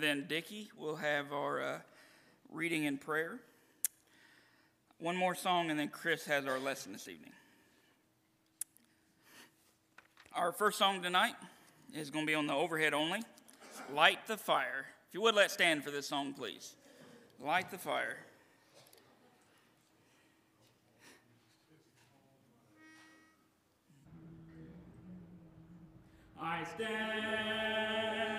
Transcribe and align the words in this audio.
Then 0.00 0.24
Dickie 0.26 0.70
will 0.78 0.96
have 0.96 1.30
our 1.30 1.60
uh, 1.60 1.78
reading 2.50 2.86
and 2.86 2.98
prayer. 2.98 3.38
One 4.98 5.14
more 5.14 5.34
song, 5.34 5.70
and 5.70 5.78
then 5.78 5.88
Chris 5.88 6.24
has 6.24 6.46
our 6.46 6.58
lesson 6.58 6.92
this 6.92 7.06
evening. 7.06 7.32
Our 10.34 10.52
first 10.52 10.78
song 10.78 11.02
tonight 11.02 11.34
is 11.94 12.08
going 12.08 12.24
to 12.24 12.30
be 12.30 12.34
on 12.34 12.46
the 12.46 12.54
overhead 12.54 12.94
only 12.94 13.20
Light 13.94 14.26
the 14.26 14.38
Fire. 14.38 14.86
If 15.08 15.14
you 15.14 15.20
would, 15.20 15.34
let's 15.34 15.52
stand 15.52 15.84
for 15.84 15.90
this 15.90 16.08
song, 16.08 16.32
please. 16.32 16.76
Light 17.38 17.70
the 17.70 17.78
Fire. 17.78 18.16
I 26.40 26.64
stand 26.74 28.29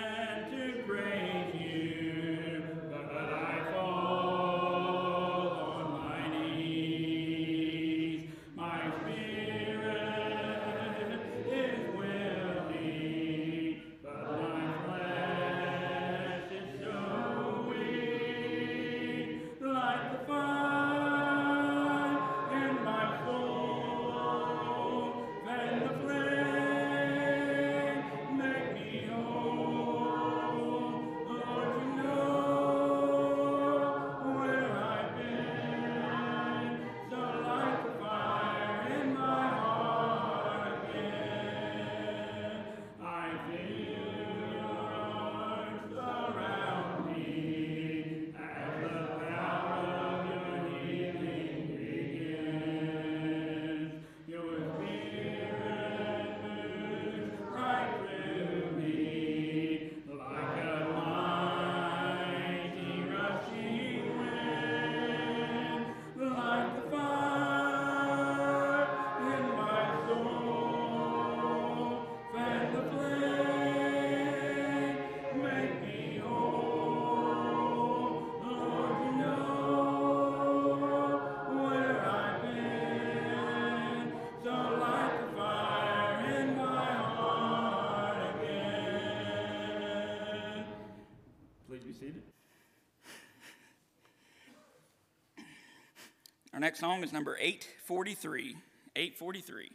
Our 96.61 96.67
next 96.67 96.79
song 96.81 97.03
is 97.03 97.11
number 97.11 97.35
843. 97.39 98.55
843, 98.95 99.71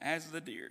As 0.00 0.30
the 0.30 0.40
Deer. 0.40 0.70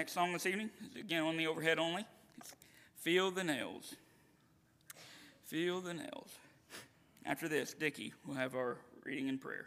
Next 0.00 0.12
song 0.12 0.32
this 0.32 0.46
evening 0.46 0.70
is 0.82 0.98
again 0.98 1.22
on 1.22 1.36
the 1.36 1.46
overhead 1.46 1.78
only. 1.78 2.06
It's 2.38 2.54
Feel 2.96 3.30
the 3.30 3.44
Nails. 3.44 3.96
Feel 5.44 5.82
the 5.82 5.92
Nails. 5.92 6.30
After 7.26 7.48
this, 7.48 7.74
Dickie 7.74 8.14
will 8.26 8.32
have 8.32 8.54
our 8.54 8.78
reading 9.04 9.28
and 9.28 9.38
prayer. 9.38 9.66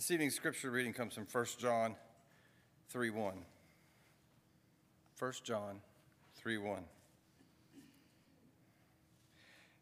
This 0.00 0.10
evening's 0.12 0.34
scripture 0.34 0.70
reading 0.70 0.94
comes 0.94 1.12
from 1.12 1.26
1 1.30 1.44
John 1.58 1.94
3 2.88 3.10
1. 3.10 3.34
1 5.18 5.32
John 5.44 5.82
3 6.36 6.56
1. 6.56 6.84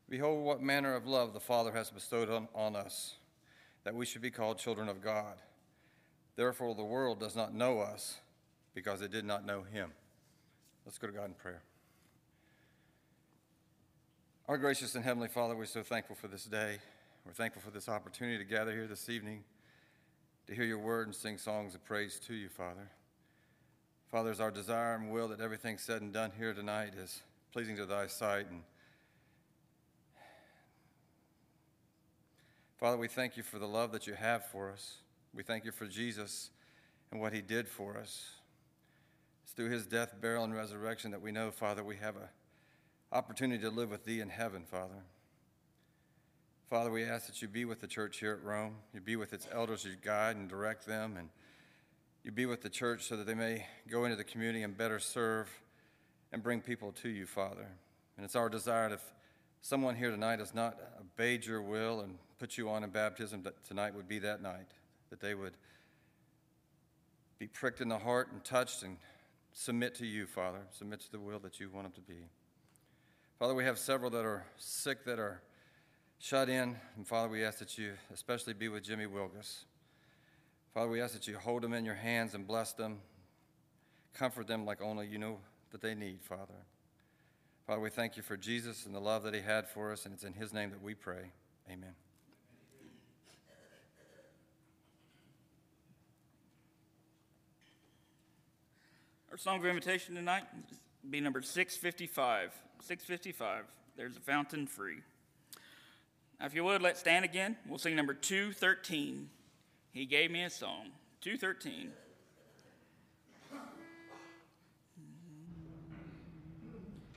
Behold, 0.08 0.44
what 0.44 0.60
manner 0.60 0.96
of 0.96 1.06
love 1.06 1.34
the 1.34 1.38
Father 1.38 1.70
has 1.70 1.90
bestowed 1.90 2.30
on, 2.30 2.48
on 2.52 2.74
us, 2.74 3.14
that 3.84 3.94
we 3.94 4.04
should 4.04 4.20
be 4.20 4.32
called 4.32 4.58
children 4.58 4.88
of 4.88 5.00
God. 5.00 5.36
Therefore, 6.34 6.74
the 6.74 6.82
world 6.82 7.20
does 7.20 7.36
not 7.36 7.54
know 7.54 7.78
us 7.78 8.16
because 8.74 9.02
it 9.02 9.12
did 9.12 9.24
not 9.24 9.46
know 9.46 9.62
Him. 9.62 9.92
Let's 10.84 10.98
go 10.98 11.06
to 11.06 11.12
God 11.12 11.26
in 11.26 11.34
prayer. 11.34 11.62
Our 14.48 14.58
gracious 14.58 14.96
and 14.96 15.04
Heavenly 15.04 15.28
Father, 15.28 15.54
we're 15.54 15.66
so 15.66 15.84
thankful 15.84 16.16
for 16.16 16.26
this 16.26 16.46
day. 16.46 16.78
We're 17.24 17.34
thankful 17.34 17.62
for 17.62 17.70
this 17.70 17.88
opportunity 17.88 18.38
to 18.38 18.44
gather 18.44 18.72
here 18.72 18.88
this 18.88 19.08
evening 19.08 19.44
to 20.48 20.54
hear 20.54 20.64
your 20.64 20.78
word 20.78 21.06
and 21.06 21.14
sing 21.14 21.36
songs 21.36 21.74
of 21.74 21.84
praise 21.84 22.18
to 22.26 22.32
you, 22.32 22.48
Father. 22.48 22.88
Father, 24.10 24.30
it's 24.30 24.40
our 24.40 24.50
desire 24.50 24.94
and 24.94 25.12
will 25.12 25.28
that 25.28 25.42
everything 25.42 25.76
said 25.76 26.00
and 26.00 26.10
done 26.10 26.32
here 26.38 26.54
tonight 26.54 26.94
is 26.98 27.20
pleasing 27.52 27.76
to 27.76 27.84
thy 27.84 28.06
sight. 28.06 28.46
And 28.50 28.62
Father, 32.80 32.96
we 32.96 33.08
thank 33.08 33.36
you 33.36 33.42
for 33.42 33.58
the 33.58 33.68
love 33.68 33.92
that 33.92 34.06
you 34.06 34.14
have 34.14 34.46
for 34.46 34.70
us. 34.70 34.96
We 35.34 35.42
thank 35.42 35.66
you 35.66 35.70
for 35.70 35.86
Jesus 35.86 36.48
and 37.12 37.20
what 37.20 37.34
he 37.34 37.42
did 37.42 37.68
for 37.68 37.98
us. 37.98 38.30
It's 39.44 39.52
through 39.52 39.68
his 39.68 39.84
death, 39.84 40.14
burial, 40.18 40.44
and 40.44 40.54
resurrection 40.54 41.10
that 41.10 41.20
we 41.20 41.30
know, 41.30 41.50
Father, 41.50 41.84
we 41.84 41.96
have 41.96 42.16
an 42.16 42.28
opportunity 43.12 43.60
to 43.64 43.70
live 43.70 43.90
with 43.90 44.06
thee 44.06 44.20
in 44.20 44.30
heaven, 44.30 44.64
Father. 44.64 45.02
Father, 46.68 46.90
we 46.90 47.02
ask 47.04 47.26
that 47.28 47.40
you 47.40 47.48
be 47.48 47.64
with 47.64 47.80
the 47.80 47.86
church 47.86 48.18
here 48.18 48.32
at 48.32 48.44
Rome. 48.44 48.74
You 48.92 49.00
be 49.00 49.16
with 49.16 49.32
its 49.32 49.48
elders, 49.50 49.86
you 49.86 49.92
guide 50.02 50.36
and 50.36 50.50
direct 50.50 50.84
them, 50.84 51.16
and 51.16 51.30
you 52.22 52.30
be 52.30 52.44
with 52.44 52.60
the 52.60 52.68
church 52.68 53.04
so 53.04 53.16
that 53.16 53.26
they 53.26 53.32
may 53.32 53.64
go 53.90 54.04
into 54.04 54.16
the 54.16 54.24
community 54.24 54.62
and 54.62 54.76
better 54.76 54.98
serve 54.98 55.48
and 56.30 56.42
bring 56.42 56.60
people 56.60 56.92
to 56.92 57.08
you, 57.08 57.24
Father. 57.24 57.66
And 58.18 58.24
it's 58.26 58.36
our 58.36 58.50
desire 58.50 58.90
that 58.90 58.96
if 58.96 59.14
someone 59.62 59.96
here 59.96 60.10
tonight 60.10 60.40
has 60.40 60.52
not 60.52 60.78
obeyed 61.00 61.46
your 61.46 61.62
will 61.62 62.02
and 62.02 62.18
put 62.38 62.58
you 62.58 62.68
on 62.68 62.84
in 62.84 62.90
baptism, 62.90 63.44
that 63.44 63.64
tonight 63.64 63.94
would 63.94 64.06
be 64.06 64.18
that 64.18 64.42
night, 64.42 64.68
that 65.08 65.20
they 65.20 65.34
would 65.34 65.54
be 67.38 67.46
pricked 67.46 67.80
in 67.80 67.88
the 67.88 67.98
heart 67.98 68.28
and 68.30 68.44
touched 68.44 68.82
and 68.82 68.98
submit 69.54 69.94
to 69.94 70.06
you, 70.06 70.26
Father, 70.26 70.60
submit 70.70 71.00
to 71.00 71.10
the 71.10 71.18
will 71.18 71.38
that 71.38 71.60
you 71.60 71.70
want 71.70 71.86
them 71.86 71.92
to 71.92 72.12
be. 72.12 72.26
Father, 73.38 73.54
we 73.54 73.64
have 73.64 73.78
several 73.78 74.10
that 74.10 74.26
are 74.26 74.44
sick 74.58 75.06
that 75.06 75.18
are 75.18 75.40
shut 76.18 76.48
in. 76.48 76.76
And 76.96 77.06
Father, 77.06 77.28
we 77.28 77.44
ask 77.44 77.58
that 77.58 77.78
you 77.78 77.92
especially 78.12 78.52
be 78.52 78.68
with 78.68 78.82
Jimmy 78.82 79.06
Wilgus. 79.06 79.64
Father, 80.74 80.90
we 80.90 81.00
ask 81.00 81.14
that 81.14 81.26
you 81.26 81.36
hold 81.38 81.62
them 81.62 81.72
in 81.72 81.84
your 81.84 81.94
hands 81.94 82.34
and 82.34 82.46
bless 82.46 82.72
them, 82.72 82.98
comfort 84.14 84.46
them 84.46 84.64
like 84.64 84.82
only 84.82 85.06
you 85.06 85.18
know 85.18 85.38
that 85.70 85.80
they 85.80 85.94
need, 85.94 86.22
Father. 86.22 86.54
Father, 87.66 87.80
we 87.80 87.90
thank 87.90 88.16
you 88.16 88.22
for 88.22 88.36
Jesus 88.36 88.86
and 88.86 88.94
the 88.94 89.00
love 89.00 89.22
that 89.24 89.34
he 89.34 89.40
had 89.40 89.68
for 89.68 89.92
us, 89.92 90.04
and 90.06 90.14
it's 90.14 90.24
in 90.24 90.32
his 90.32 90.52
name 90.52 90.70
that 90.70 90.82
we 90.82 90.94
pray. 90.94 91.32
Amen. 91.70 91.94
Our 99.30 99.36
song 99.36 99.58
of 99.58 99.66
invitation 99.66 100.14
tonight 100.14 100.44
be 101.10 101.20
number 101.20 101.42
655. 101.42 102.52
655. 102.80 103.64
There's 103.96 104.16
a 104.16 104.20
fountain 104.20 104.66
free. 104.66 105.00
Now, 106.40 106.46
if 106.46 106.54
you 106.54 106.64
would, 106.64 106.82
let's 106.82 107.00
stand 107.00 107.24
again. 107.24 107.56
We'll 107.66 107.78
sing 107.78 107.96
number 107.96 108.14
213. 108.14 109.28
He 109.92 110.06
gave 110.06 110.30
me 110.30 110.44
a 110.44 110.50
song. 110.50 110.90
213. 111.20 111.90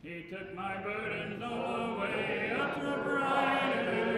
He 0.02 0.26
took 0.32 0.56
my 0.56 0.82
burdens 0.82 1.44
all 1.44 1.98
away 1.98 2.52
up 2.60 2.82
to 2.82 3.04
brighter 3.04 4.11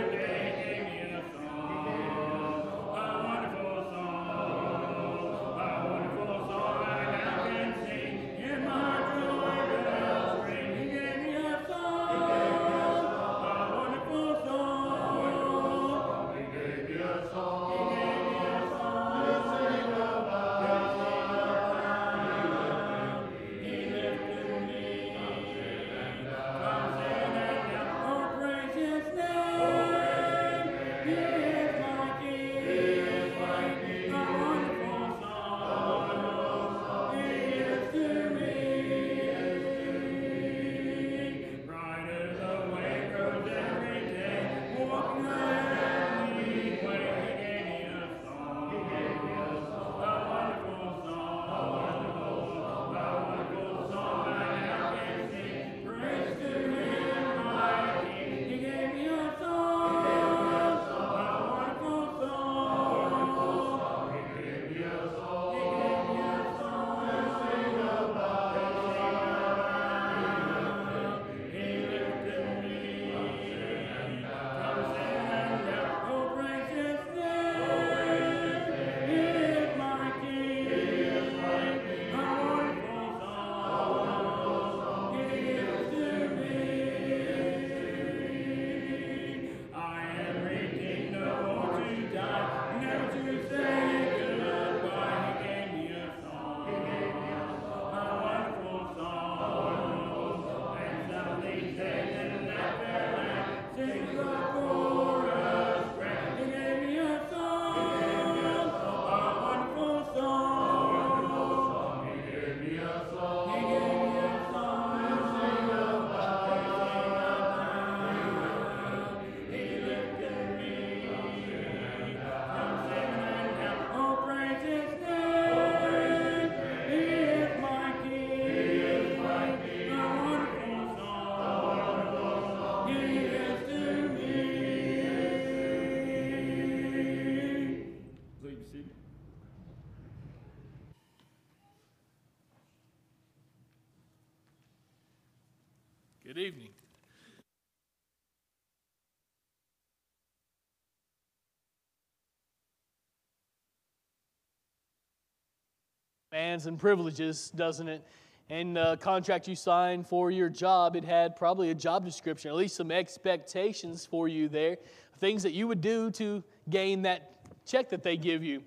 And 156.53 156.77
privileges, 156.77 157.49
doesn't 157.55 157.87
it? 157.87 158.05
And 158.47 158.77
uh, 158.77 158.95
contract 158.97 159.47
you 159.47 159.55
signed 159.55 160.07
for 160.07 160.29
your 160.29 160.49
job, 160.49 160.95
it 160.95 161.03
had 161.03 161.35
probably 161.35 161.71
a 161.71 161.73
job 161.73 162.05
description, 162.05 162.49
at 162.49 162.55
least 162.55 162.75
some 162.75 162.91
expectations 162.91 164.05
for 164.05 164.27
you 164.27 164.47
there, 164.47 164.77
things 165.19 165.41
that 165.41 165.53
you 165.53 165.67
would 165.67 165.81
do 165.81 166.11
to 166.11 166.43
gain 166.69 167.01
that 167.01 167.31
check 167.65 167.89
that 167.89 168.03
they 168.03 168.17
give 168.17 168.43
you. 168.43 168.61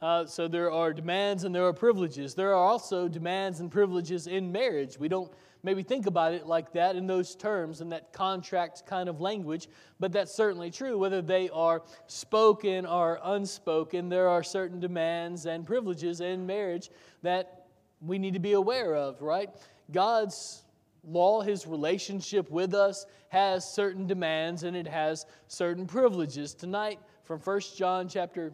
Uh, 0.00 0.24
so 0.24 0.46
there 0.46 0.70
are 0.70 0.92
demands 0.92 1.42
and 1.42 1.52
there 1.52 1.66
are 1.66 1.72
privileges. 1.72 2.34
There 2.34 2.50
are 2.50 2.64
also 2.64 3.08
demands 3.08 3.58
and 3.58 3.70
privileges 3.70 4.28
in 4.28 4.52
marriage. 4.52 4.98
We 4.98 5.08
don't 5.08 5.32
maybe 5.64 5.82
think 5.82 6.06
about 6.06 6.34
it 6.34 6.46
like 6.46 6.72
that 6.72 6.94
in 6.94 7.06
those 7.06 7.34
terms 7.34 7.80
and 7.80 7.90
that 7.90 8.12
contract 8.12 8.86
kind 8.86 9.08
of 9.08 9.20
language, 9.20 9.68
but 9.98 10.12
that's 10.12 10.32
certainly 10.32 10.70
true. 10.70 10.96
Whether 10.98 11.20
they 11.20 11.48
are 11.50 11.82
spoken 12.06 12.86
or 12.86 13.18
unspoken, 13.24 14.08
there 14.08 14.28
are 14.28 14.44
certain 14.44 14.78
demands 14.78 15.46
and 15.46 15.66
privileges 15.66 16.20
in 16.20 16.46
marriage 16.46 16.90
that 17.22 17.66
we 18.00 18.18
need 18.18 18.34
to 18.34 18.40
be 18.40 18.52
aware 18.52 18.94
of, 18.94 19.20
right? 19.20 19.50
God's 19.90 20.62
law, 21.02 21.40
his 21.40 21.66
relationship 21.66 22.48
with 22.50 22.72
us, 22.72 23.06
has 23.30 23.68
certain 23.68 24.06
demands 24.06 24.62
and 24.62 24.76
it 24.76 24.86
has 24.86 25.26
certain 25.48 25.86
privileges. 25.86 26.54
Tonight, 26.54 27.00
from 27.24 27.40
1 27.40 27.60
John 27.76 28.08
chapter 28.08 28.52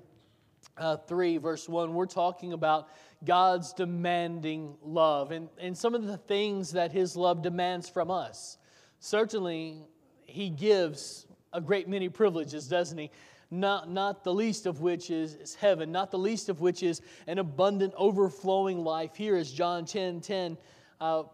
uh, 0.76 0.96
3, 0.96 1.38
verse 1.38 1.68
1, 1.68 1.94
we're 1.94 2.06
talking 2.06 2.52
about 2.52 2.88
God's 3.24 3.72
demanding 3.72 4.76
love 4.82 5.30
and, 5.30 5.48
and 5.58 5.76
some 5.76 5.94
of 5.94 6.06
the 6.06 6.16
things 6.16 6.72
that 6.72 6.92
His 6.92 7.16
love 7.16 7.42
demands 7.42 7.88
from 7.88 8.10
us. 8.10 8.58
Certainly, 9.00 9.82
He 10.26 10.50
gives 10.50 11.26
a 11.52 11.60
great 11.60 11.88
many 11.88 12.08
privileges, 12.08 12.68
doesn't 12.68 12.98
He? 12.98 13.10
Not, 13.50 13.88
not 13.88 14.24
the 14.24 14.34
least 14.34 14.66
of 14.66 14.80
which 14.80 15.10
is, 15.10 15.34
is 15.34 15.54
heaven, 15.54 15.92
not 15.92 16.10
the 16.10 16.18
least 16.18 16.48
of 16.48 16.60
which 16.60 16.82
is 16.82 17.00
an 17.26 17.38
abundant, 17.38 17.94
overflowing 17.96 18.78
life. 18.78 19.14
Here, 19.14 19.36
as 19.36 19.52
John 19.52 19.84
10 19.84 20.20
10 20.20 20.58
uh, 21.00 21.24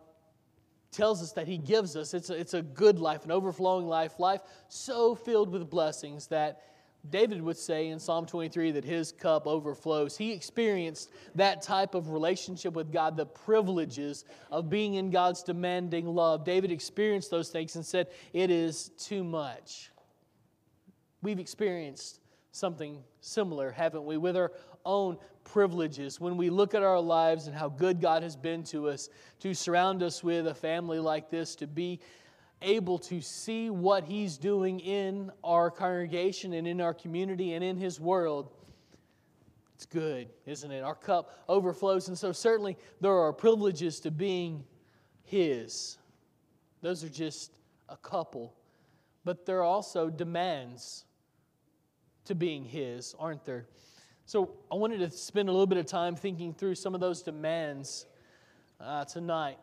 tells 0.93 1.23
us 1.23 1.33
that 1.33 1.49
He 1.49 1.57
gives 1.57 1.97
us, 1.97 2.13
it's 2.13 2.31
a, 2.31 2.35
it's 2.35 2.55
a 2.55 2.63
good 2.63 2.99
life, 2.99 3.25
an 3.25 3.31
overflowing 3.31 3.87
life, 3.87 4.19
life 4.19 4.43
so 4.69 5.15
filled 5.15 5.51
with 5.51 5.71
blessings 5.71 6.27
that 6.27 6.63
David 7.09 7.41
would 7.41 7.57
say 7.57 7.89
in 7.89 7.99
Psalm 7.99 8.27
23 8.27 8.73
that 8.73 8.85
his 8.85 9.11
cup 9.11 9.47
overflows. 9.47 10.17
He 10.17 10.33
experienced 10.33 11.11
that 11.35 11.63
type 11.63 11.95
of 11.95 12.11
relationship 12.11 12.75
with 12.75 12.93
God, 12.93 13.17
the 13.17 13.27
privileges 13.27 14.25
of 14.51 14.69
being 14.69 14.95
in 14.95 15.11
God's 15.11 15.43
demanding 15.43 16.07
love. 16.07 16.45
David 16.45 16.71
experienced 16.71 17.31
those 17.31 17.49
things 17.49 17.77
and 17.77 17.85
said, 17.85 18.09
It 18.35 18.51
is 18.51 18.91
too 18.99 19.25
much. 19.25 19.91
We've 21.23 21.41
experienced 21.41 22.21
something 22.53 23.03
similar, 23.21 23.71
haven't 23.71 24.05
we, 24.05 24.17
with 24.17 24.37
our 24.37 24.53
own 24.85 25.17
privileges. 25.45 26.21
When 26.21 26.37
we 26.37 26.51
look 26.51 26.75
at 26.75 26.83
our 26.83 27.01
lives 27.01 27.47
and 27.47 27.57
how 27.57 27.69
good 27.69 28.01
God 28.01 28.23
has 28.23 28.37
been 28.37 28.63
to 28.65 28.89
us, 28.89 29.09
to 29.41 29.55
surround 29.55 30.03
us 30.03 30.23
with 30.23 30.47
a 30.47 30.55
family 30.55 30.99
like 30.99 31.31
this, 31.31 31.55
to 31.57 31.67
be 31.67 32.01
able 32.63 32.99
to 32.99 33.21
see 33.21 33.71
what 33.71 34.05
He's 34.05 34.37
doing 34.37 34.81
in 34.81 35.31
our 35.43 35.71
congregation 35.71 36.53
and 36.53 36.67
in 36.67 36.81
our 36.81 36.95
community 36.95 37.55
and 37.55 37.65
in 37.65 37.77
His 37.77 38.01
world, 38.01 38.51
it's 39.75 39.87
good, 39.87 40.29
isn't 40.45 40.71
it? 40.71 40.83
Our 40.83 40.95
cup 40.95 41.39
overflows. 41.49 42.09
And 42.09 42.19
so, 42.19 42.33
certainly, 42.33 42.77
there 43.01 43.15
are 43.15 43.33
privileges 43.33 43.99
to 44.01 44.11
being 44.11 44.63
His. 45.25 45.97
Those 46.83 47.03
are 47.03 47.09
just 47.09 47.53
a 47.89 47.97
couple. 47.97 48.53
But 49.25 49.47
there 49.47 49.61
are 49.61 49.65
also 49.65 50.11
demands 50.11 51.05
to 52.27 52.35
being 52.35 52.63
His, 52.63 53.15
aren't 53.19 53.45
there? 53.47 53.69
So, 54.27 54.51
I 54.71 54.75
wanted 54.75 54.99
to 54.99 55.11
spend 55.11 55.49
a 55.49 55.53
little 55.53 55.67
bit 55.67 55.79
of 55.79 55.87
time 55.87 56.15
thinking 56.15 56.53
through 56.53 56.75
some 56.75 56.95
of 56.95 57.01
those 57.01 57.23
demands 57.23 58.05
uh, 58.81 59.07
tonight. 59.07 59.57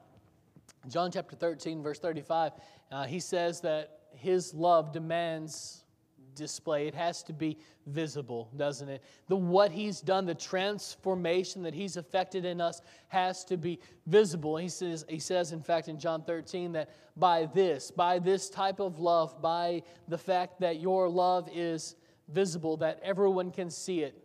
John 0.89 1.11
chapter 1.11 1.35
13, 1.35 1.83
verse 1.83 1.99
35, 1.99 2.53
uh, 2.91 3.05
he 3.05 3.19
says 3.19 3.61
that 3.61 3.99
his 4.13 4.53
love 4.53 4.91
demands 4.91 5.83
display. 6.37 6.87
It 6.87 6.95
has 6.95 7.23
to 7.23 7.33
be 7.33 7.57
visible, 7.87 8.49
doesn't 8.55 8.87
it? 8.87 9.03
The 9.27 9.35
what 9.35 9.71
he's 9.71 9.99
done, 9.99 10.25
the 10.25 10.35
transformation 10.35 11.63
that 11.63 11.73
he's 11.73 11.97
effected 11.97 12.45
in 12.45 12.61
us 12.61 12.81
has 13.09 13.43
to 13.45 13.57
be 13.57 13.79
visible. 14.05 14.55
He 14.55 14.69
says, 14.69 15.03
he 15.09 15.19
says, 15.19 15.51
in 15.51 15.61
fact, 15.61 15.89
in 15.89 15.99
John 15.99 16.23
13, 16.23 16.71
that 16.73 16.89
by 17.17 17.47
this, 17.53 17.91
by 17.91 18.19
this 18.19 18.49
type 18.49 18.79
of 18.79 18.99
love, 18.99 19.41
by 19.41 19.81
the 20.07 20.17
fact 20.17 20.61
that 20.61 20.79
your 20.79 21.09
love 21.09 21.49
is 21.53 21.95
visible, 22.29 22.77
that 22.77 22.99
everyone 23.03 23.51
can 23.51 23.69
see 23.69 24.01
it, 24.01 24.23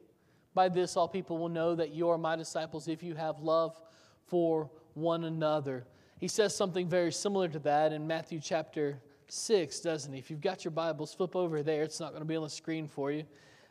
by 0.55 0.69
this 0.69 0.97
all 0.97 1.09
people 1.09 1.39
will 1.39 1.49
know 1.49 1.75
that 1.75 1.93
you 1.93 2.11
are 2.11 2.19
my 2.19 2.37
disciples 2.37 2.87
if 2.87 3.03
you 3.03 3.15
have 3.15 3.41
love 3.41 3.81
for 4.27 4.71
one 4.95 5.25
another. 5.25 5.87
He 6.23 6.29
says 6.29 6.55
something 6.55 6.87
very 6.87 7.11
similar 7.11 7.49
to 7.49 7.59
that 7.59 7.93
in 7.93 8.07
Matthew 8.07 8.39
chapter 8.39 8.97
6, 9.27 9.81
doesn't 9.81 10.13
he? 10.13 10.21
If 10.21 10.31
you've 10.31 10.41
got 10.41 10.65
your 10.65 10.71
Bibles, 10.71 11.13
flip 11.13 11.35
over 11.35 11.65
there. 11.65 11.83
It's 11.83 11.99
not 11.99 12.11
going 12.11 12.23
to 12.23 12.29
be 12.29 12.37
on 12.37 12.45
the 12.45 12.49
screen 12.49 12.87
for 12.87 13.11
you. 13.11 13.25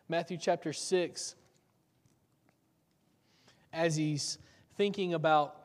Matthew 0.09 0.35
chapter 0.35 0.73
6, 0.73 1.35
as 3.71 3.95
he's 3.95 4.37
thinking 4.75 5.13
about, 5.13 5.55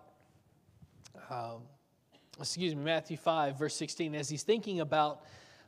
um, 1.28 1.62
excuse 2.38 2.76
me, 2.76 2.84
Matthew 2.84 3.16
5, 3.16 3.58
verse 3.58 3.74
16, 3.74 4.14
as 4.14 4.28
he's 4.28 4.44
thinking 4.44 4.78
about 4.78 5.22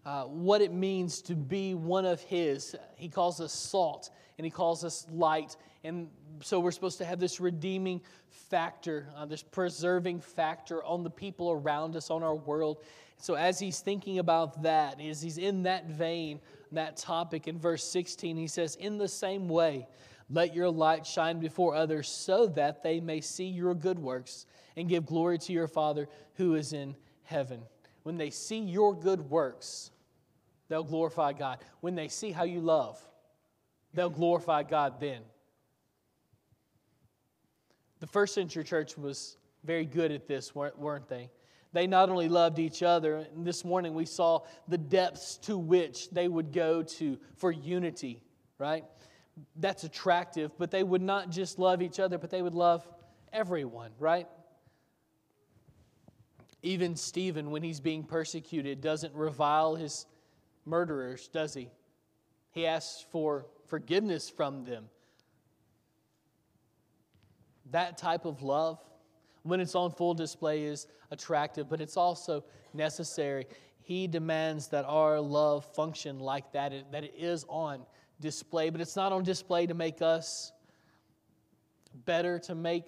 uh, 0.06 0.22
what 0.22 0.60
it 0.60 0.72
means 0.72 1.20
to 1.22 1.34
be 1.34 1.74
one 1.74 2.04
of 2.06 2.20
his, 2.20 2.76
he 2.94 3.08
calls 3.08 3.40
us 3.40 3.52
salt 3.52 4.10
and 4.38 4.44
he 4.44 4.52
calls 4.52 4.84
us 4.84 5.04
light. 5.10 5.56
And 5.84 6.08
so 6.42 6.60
we're 6.60 6.72
supposed 6.72 6.98
to 6.98 7.04
have 7.04 7.20
this 7.20 7.40
redeeming 7.40 8.00
factor, 8.28 9.08
uh, 9.16 9.26
this 9.26 9.42
preserving 9.42 10.20
factor 10.20 10.82
on 10.84 11.04
the 11.04 11.10
people 11.10 11.50
around 11.50 11.96
us, 11.96 12.10
on 12.10 12.22
our 12.22 12.34
world. 12.34 12.82
So 13.16 13.34
as 13.34 13.58
he's 13.58 13.80
thinking 13.80 14.18
about 14.18 14.62
that, 14.62 15.00
as 15.00 15.22
he's 15.22 15.38
in 15.38 15.64
that 15.64 15.86
vein, 15.86 16.40
that 16.72 16.96
topic 16.96 17.48
in 17.48 17.58
verse 17.58 17.84
16, 17.84 18.36
he 18.36 18.46
says, 18.46 18.76
In 18.76 18.98
the 18.98 19.08
same 19.08 19.48
way, 19.48 19.88
let 20.30 20.54
your 20.54 20.70
light 20.70 21.06
shine 21.06 21.40
before 21.40 21.74
others 21.74 22.08
so 22.08 22.46
that 22.48 22.82
they 22.82 23.00
may 23.00 23.20
see 23.20 23.46
your 23.46 23.74
good 23.74 23.98
works 23.98 24.46
and 24.76 24.88
give 24.88 25.06
glory 25.06 25.38
to 25.38 25.52
your 25.52 25.68
Father 25.68 26.08
who 26.34 26.54
is 26.54 26.72
in 26.72 26.94
heaven. 27.24 27.62
When 28.02 28.16
they 28.16 28.30
see 28.30 28.58
your 28.58 28.94
good 28.94 29.30
works, 29.30 29.90
they'll 30.68 30.84
glorify 30.84 31.32
God. 31.32 31.58
When 31.80 31.94
they 31.94 32.08
see 32.08 32.30
how 32.30 32.44
you 32.44 32.60
love, 32.60 33.00
they'll 33.94 34.10
glorify 34.10 34.62
God 34.62 35.00
then. 35.00 35.22
The 38.00 38.06
first 38.06 38.34
century 38.34 38.64
church 38.64 38.96
was 38.96 39.36
very 39.64 39.84
good 39.84 40.12
at 40.12 40.26
this, 40.26 40.54
weren't 40.54 41.08
they? 41.08 41.30
They 41.72 41.86
not 41.86 42.08
only 42.08 42.28
loved 42.28 42.58
each 42.58 42.82
other, 42.82 43.16
and 43.16 43.46
this 43.46 43.64
morning 43.64 43.94
we 43.94 44.06
saw 44.06 44.40
the 44.68 44.78
depths 44.78 45.36
to 45.38 45.58
which 45.58 46.08
they 46.10 46.28
would 46.28 46.52
go 46.52 46.82
to 46.82 47.18
for 47.36 47.50
unity, 47.52 48.22
right? 48.58 48.84
That's 49.56 49.84
attractive, 49.84 50.52
but 50.58 50.70
they 50.70 50.82
would 50.82 51.02
not 51.02 51.30
just 51.30 51.58
love 51.58 51.82
each 51.82 52.00
other, 52.00 52.18
but 52.18 52.30
they 52.30 52.40
would 52.40 52.54
love 52.54 52.88
everyone, 53.32 53.90
right? 53.98 54.26
Even 56.62 56.96
Stephen, 56.96 57.50
when 57.50 57.62
he's 57.62 57.80
being 57.80 58.02
persecuted, 58.02 58.80
doesn't 58.80 59.14
revile 59.14 59.74
his 59.74 60.06
murderers, 60.64 61.28
does 61.28 61.54
he? 61.54 61.70
He 62.50 62.66
asks 62.66 63.04
for 63.10 63.46
forgiveness 63.66 64.30
from 64.30 64.64
them. 64.64 64.88
That 67.70 67.98
type 67.98 68.24
of 68.24 68.42
love, 68.42 68.78
when 69.42 69.60
it's 69.60 69.74
on 69.74 69.90
full 69.90 70.14
display, 70.14 70.64
is 70.64 70.86
attractive, 71.10 71.68
but 71.68 71.80
it's 71.80 71.96
also 71.96 72.44
necessary. 72.74 73.46
He 73.80 74.06
demands 74.06 74.68
that 74.68 74.84
our 74.84 75.20
love 75.20 75.64
function 75.74 76.18
like 76.18 76.52
that, 76.52 76.72
that 76.92 77.04
it 77.04 77.14
is 77.16 77.44
on 77.48 77.84
display, 78.20 78.70
but 78.70 78.80
it's 78.80 78.96
not 78.96 79.12
on 79.12 79.22
display 79.22 79.66
to 79.66 79.74
make 79.74 80.02
us 80.02 80.52
better, 82.04 82.38
to 82.40 82.54
make 82.54 82.84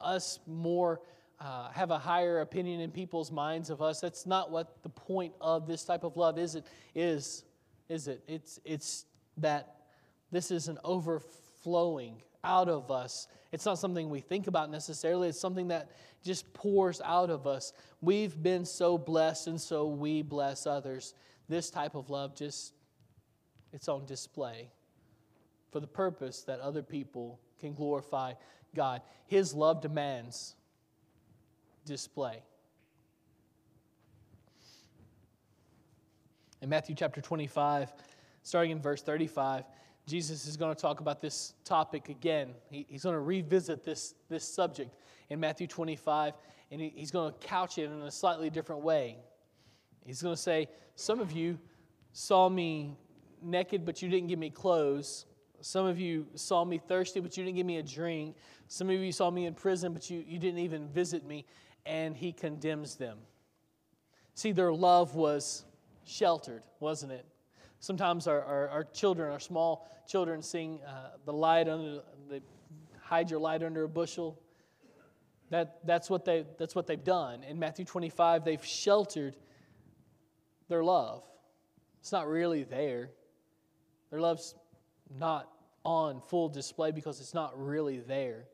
us 0.00 0.38
more, 0.46 1.00
uh, 1.40 1.70
have 1.70 1.90
a 1.90 1.98
higher 1.98 2.40
opinion 2.40 2.80
in 2.80 2.90
people's 2.90 3.30
minds 3.30 3.70
of 3.70 3.80
us. 3.82 4.00
That's 4.00 4.26
not 4.26 4.50
what 4.50 4.82
the 4.82 4.88
point 4.88 5.34
of 5.40 5.66
this 5.66 5.84
type 5.84 6.04
of 6.04 6.16
love 6.16 6.38
is. 6.38 6.54
It 6.54 6.66
is, 6.94 7.44
is 7.88 8.08
it? 8.08 8.22
It's, 8.26 8.60
it's 8.64 9.06
that 9.36 9.76
this 10.30 10.50
is 10.50 10.68
an 10.68 10.78
overflowing 10.84 12.22
out 12.44 12.68
of 12.68 12.90
us. 12.90 13.28
It's 13.52 13.64
not 13.64 13.78
something 13.78 14.10
we 14.10 14.20
think 14.20 14.46
about 14.46 14.70
necessarily, 14.70 15.28
it's 15.28 15.40
something 15.40 15.68
that 15.68 15.90
just 16.24 16.52
pours 16.52 17.00
out 17.04 17.30
of 17.30 17.46
us. 17.46 17.72
We've 18.00 18.40
been 18.40 18.64
so 18.64 18.98
blessed, 18.98 19.48
and 19.48 19.60
so 19.60 19.86
we 19.88 20.22
bless 20.22 20.66
others. 20.66 21.14
This 21.48 21.70
type 21.70 21.94
of 21.94 22.10
love 22.10 22.36
just, 22.36 22.74
it's 23.72 23.88
on 23.88 24.06
display 24.06 24.70
for 25.70 25.80
the 25.80 25.86
purpose 25.86 26.42
that 26.42 26.60
other 26.60 26.82
people 26.82 27.40
can 27.60 27.74
glorify 27.74 28.34
God. 28.74 29.02
His 29.26 29.54
love 29.54 29.80
demands 29.80 30.54
display. 31.84 32.42
In 36.60 36.68
Matthew 36.68 36.94
chapter 36.94 37.20
25, 37.20 37.92
starting 38.42 38.72
in 38.72 38.80
verse 38.80 39.02
35, 39.02 39.64
Jesus 40.08 40.46
is 40.46 40.56
going 40.56 40.74
to 40.74 40.80
talk 40.80 41.00
about 41.00 41.20
this 41.20 41.52
topic 41.64 42.08
again. 42.08 42.54
He, 42.70 42.86
he's 42.88 43.02
going 43.02 43.14
to 43.14 43.20
revisit 43.20 43.84
this, 43.84 44.14
this 44.30 44.42
subject 44.42 44.94
in 45.28 45.38
Matthew 45.38 45.66
25, 45.66 46.32
and 46.70 46.80
he, 46.80 46.92
he's 46.96 47.10
going 47.10 47.30
to 47.30 47.38
couch 47.46 47.76
it 47.76 47.90
in 47.90 48.00
a 48.00 48.10
slightly 48.10 48.48
different 48.48 48.82
way. 48.82 49.18
He's 50.06 50.22
going 50.22 50.34
to 50.34 50.40
say, 50.40 50.68
Some 50.94 51.20
of 51.20 51.30
you 51.32 51.58
saw 52.12 52.48
me 52.48 52.96
naked, 53.42 53.84
but 53.84 54.00
you 54.00 54.08
didn't 54.08 54.28
give 54.28 54.38
me 54.38 54.48
clothes. 54.48 55.26
Some 55.60 55.84
of 55.84 56.00
you 56.00 56.26
saw 56.34 56.64
me 56.64 56.78
thirsty, 56.78 57.20
but 57.20 57.36
you 57.36 57.44
didn't 57.44 57.56
give 57.56 57.66
me 57.66 57.76
a 57.76 57.82
drink. 57.82 58.36
Some 58.68 58.88
of 58.88 58.96
you 58.96 59.12
saw 59.12 59.30
me 59.30 59.44
in 59.44 59.52
prison, 59.52 59.92
but 59.92 60.08
you, 60.08 60.24
you 60.26 60.38
didn't 60.38 60.60
even 60.60 60.88
visit 60.88 61.26
me. 61.26 61.44
And 61.84 62.16
he 62.16 62.32
condemns 62.32 62.96
them. 62.96 63.18
See, 64.34 64.52
their 64.52 64.72
love 64.72 65.14
was 65.14 65.64
sheltered, 66.04 66.62
wasn't 66.80 67.12
it? 67.12 67.26
Sometimes 67.80 68.26
our, 68.26 68.42
our, 68.42 68.68
our 68.68 68.84
children, 68.84 69.32
our 69.32 69.40
small 69.40 69.88
children, 70.06 70.42
sing 70.42 70.80
uh, 70.86 71.10
the 71.24 71.32
light 71.32 71.68
under, 71.68 72.00
they 72.28 72.40
hide 73.00 73.30
your 73.30 73.40
light 73.40 73.62
under 73.62 73.84
a 73.84 73.88
bushel. 73.88 74.38
That, 75.50 75.78
that's, 75.84 76.10
what 76.10 76.24
they, 76.24 76.44
that's 76.58 76.74
what 76.74 76.86
they've 76.86 77.02
done. 77.02 77.42
In 77.44 77.58
Matthew 77.58 77.84
25, 77.84 78.44
they've 78.44 78.64
sheltered 78.64 79.36
their 80.68 80.84
love. 80.84 81.22
It's 82.00 82.12
not 82.12 82.28
really 82.28 82.64
there. 82.64 83.10
Their 84.10 84.20
love's 84.20 84.54
not 85.18 85.48
on 85.84 86.20
full 86.20 86.48
display 86.48 86.90
because 86.90 87.20
it's 87.20 87.34
not 87.34 87.52
really 87.58 87.98
there. 87.98 88.44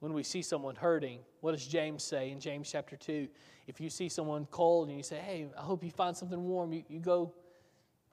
When 0.00 0.12
we 0.12 0.22
see 0.22 0.42
someone 0.42 0.76
hurting, 0.76 1.20
what 1.40 1.52
does 1.52 1.66
James 1.66 2.04
say 2.04 2.30
in 2.30 2.40
James 2.40 2.70
chapter 2.70 2.96
2? 2.96 3.28
If 3.66 3.80
you 3.80 3.90
see 3.90 4.08
someone 4.08 4.46
cold 4.50 4.88
and 4.88 4.96
you 4.96 5.02
say, 5.02 5.16
Hey, 5.16 5.48
I 5.58 5.62
hope 5.62 5.82
you 5.82 5.90
find 5.90 6.16
something 6.16 6.42
warm, 6.44 6.72
you, 6.72 6.84
you 6.88 7.00
go, 7.00 7.34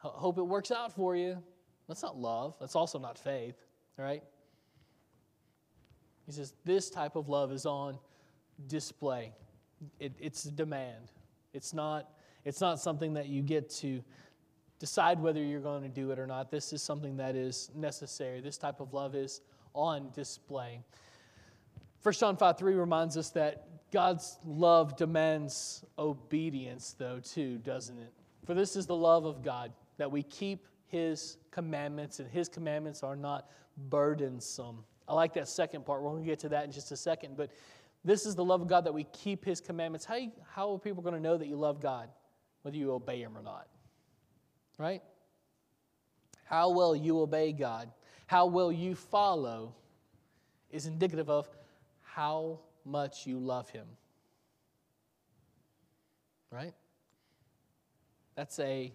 hope 0.09 0.37
it 0.37 0.43
works 0.43 0.71
out 0.71 0.93
for 0.93 1.15
you. 1.15 1.41
That's 1.87 2.03
not 2.03 2.17
love. 2.17 2.55
That's 2.59 2.75
also 2.75 2.99
not 2.99 3.17
faith, 3.17 3.55
right? 3.97 4.23
He 6.25 6.31
says, 6.31 6.53
This 6.63 6.89
type 6.89 7.15
of 7.15 7.29
love 7.29 7.51
is 7.51 7.65
on 7.65 7.99
display. 8.67 9.33
It, 9.99 10.13
it's 10.19 10.45
a 10.45 10.51
demand. 10.51 11.11
It's 11.53 11.73
not, 11.73 12.09
it's 12.43 12.61
not 12.61 12.79
something 12.79 13.13
that 13.13 13.27
you 13.27 13.41
get 13.41 13.69
to 13.81 14.03
decide 14.79 15.19
whether 15.19 15.41
you're 15.41 15.61
going 15.61 15.83
to 15.83 15.89
do 15.89 16.11
it 16.11 16.19
or 16.19 16.27
not. 16.27 16.51
This 16.51 16.73
is 16.73 16.81
something 16.81 17.17
that 17.17 17.35
is 17.35 17.71
necessary. 17.75 18.41
This 18.41 18.57
type 18.57 18.79
of 18.79 18.93
love 18.93 19.15
is 19.15 19.41
on 19.73 20.09
display. 20.13 20.81
1 22.03 22.13
John 22.13 22.37
5 22.37 22.57
3 22.57 22.73
reminds 22.75 23.17
us 23.17 23.29
that 23.31 23.91
God's 23.91 24.37
love 24.45 24.97
demands 24.97 25.85
obedience, 25.97 26.95
though, 26.97 27.19
too, 27.19 27.57
doesn't 27.59 27.97
it? 27.97 28.13
For 28.45 28.53
this 28.53 28.75
is 28.75 28.85
the 28.85 28.95
love 28.95 29.25
of 29.25 29.43
God, 29.43 29.71
that 29.97 30.11
we 30.11 30.23
keep 30.23 30.67
his 30.87 31.37
commandments, 31.51 32.19
and 32.19 32.29
his 32.29 32.47
commandments 32.49 33.03
are 33.03 33.15
not 33.15 33.49
burdensome. 33.89 34.83
I 35.07 35.13
like 35.13 35.33
that 35.33 35.47
second 35.47 35.85
part. 35.85 36.01
We're 36.01 36.11
going 36.11 36.23
to 36.23 36.29
get 36.29 36.39
to 36.39 36.49
that 36.49 36.65
in 36.65 36.71
just 36.71 36.91
a 36.91 36.97
second. 36.97 37.37
But 37.37 37.51
this 38.03 38.25
is 38.25 38.35
the 38.35 38.43
love 38.43 38.61
of 38.61 38.67
God 38.67 38.85
that 38.85 38.93
we 38.93 39.05
keep 39.05 39.43
his 39.43 39.59
commandments. 39.61 40.05
How, 40.05 40.19
how 40.53 40.73
are 40.73 40.79
people 40.79 41.01
going 41.03 41.15
to 41.15 41.21
know 41.21 41.37
that 41.37 41.47
you 41.47 41.55
love 41.55 41.81
God? 41.81 42.09
Whether 42.61 42.77
you 42.77 42.91
obey 42.91 43.21
him 43.21 43.37
or 43.37 43.43
not 43.43 43.67
right? 44.77 45.01
How 46.45 46.69
well 46.69 46.95
you 46.95 47.19
obey 47.21 47.51
God, 47.51 47.89
how 48.27 48.45
well 48.45 48.71
you 48.71 48.95
follow, 48.95 49.75
is 50.69 50.85
indicative 50.85 51.29
of 51.29 51.49
how 52.01 52.59
much 52.83 53.25
you 53.25 53.39
love 53.39 53.69
Him. 53.69 53.85
Right? 56.51 56.73
That's 58.35 58.59
a 58.59 58.93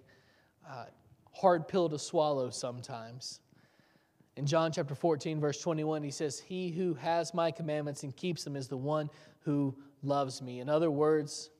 uh, 0.68 0.86
hard 1.32 1.68
pill 1.68 1.88
to 1.88 1.98
swallow 1.98 2.50
sometimes. 2.50 3.40
In 4.36 4.46
John 4.46 4.72
chapter 4.72 4.94
14, 4.94 5.40
verse 5.40 5.60
21, 5.60 6.02
he 6.02 6.10
says, 6.10 6.40
He 6.40 6.70
who 6.70 6.94
has 6.94 7.34
my 7.34 7.50
commandments 7.50 8.04
and 8.04 8.16
keeps 8.16 8.44
them 8.44 8.56
is 8.56 8.68
the 8.68 8.76
one 8.76 9.10
who 9.40 9.74
loves 10.02 10.40
me. 10.40 10.60
In 10.60 10.68
other 10.68 10.90
words, 10.90 11.50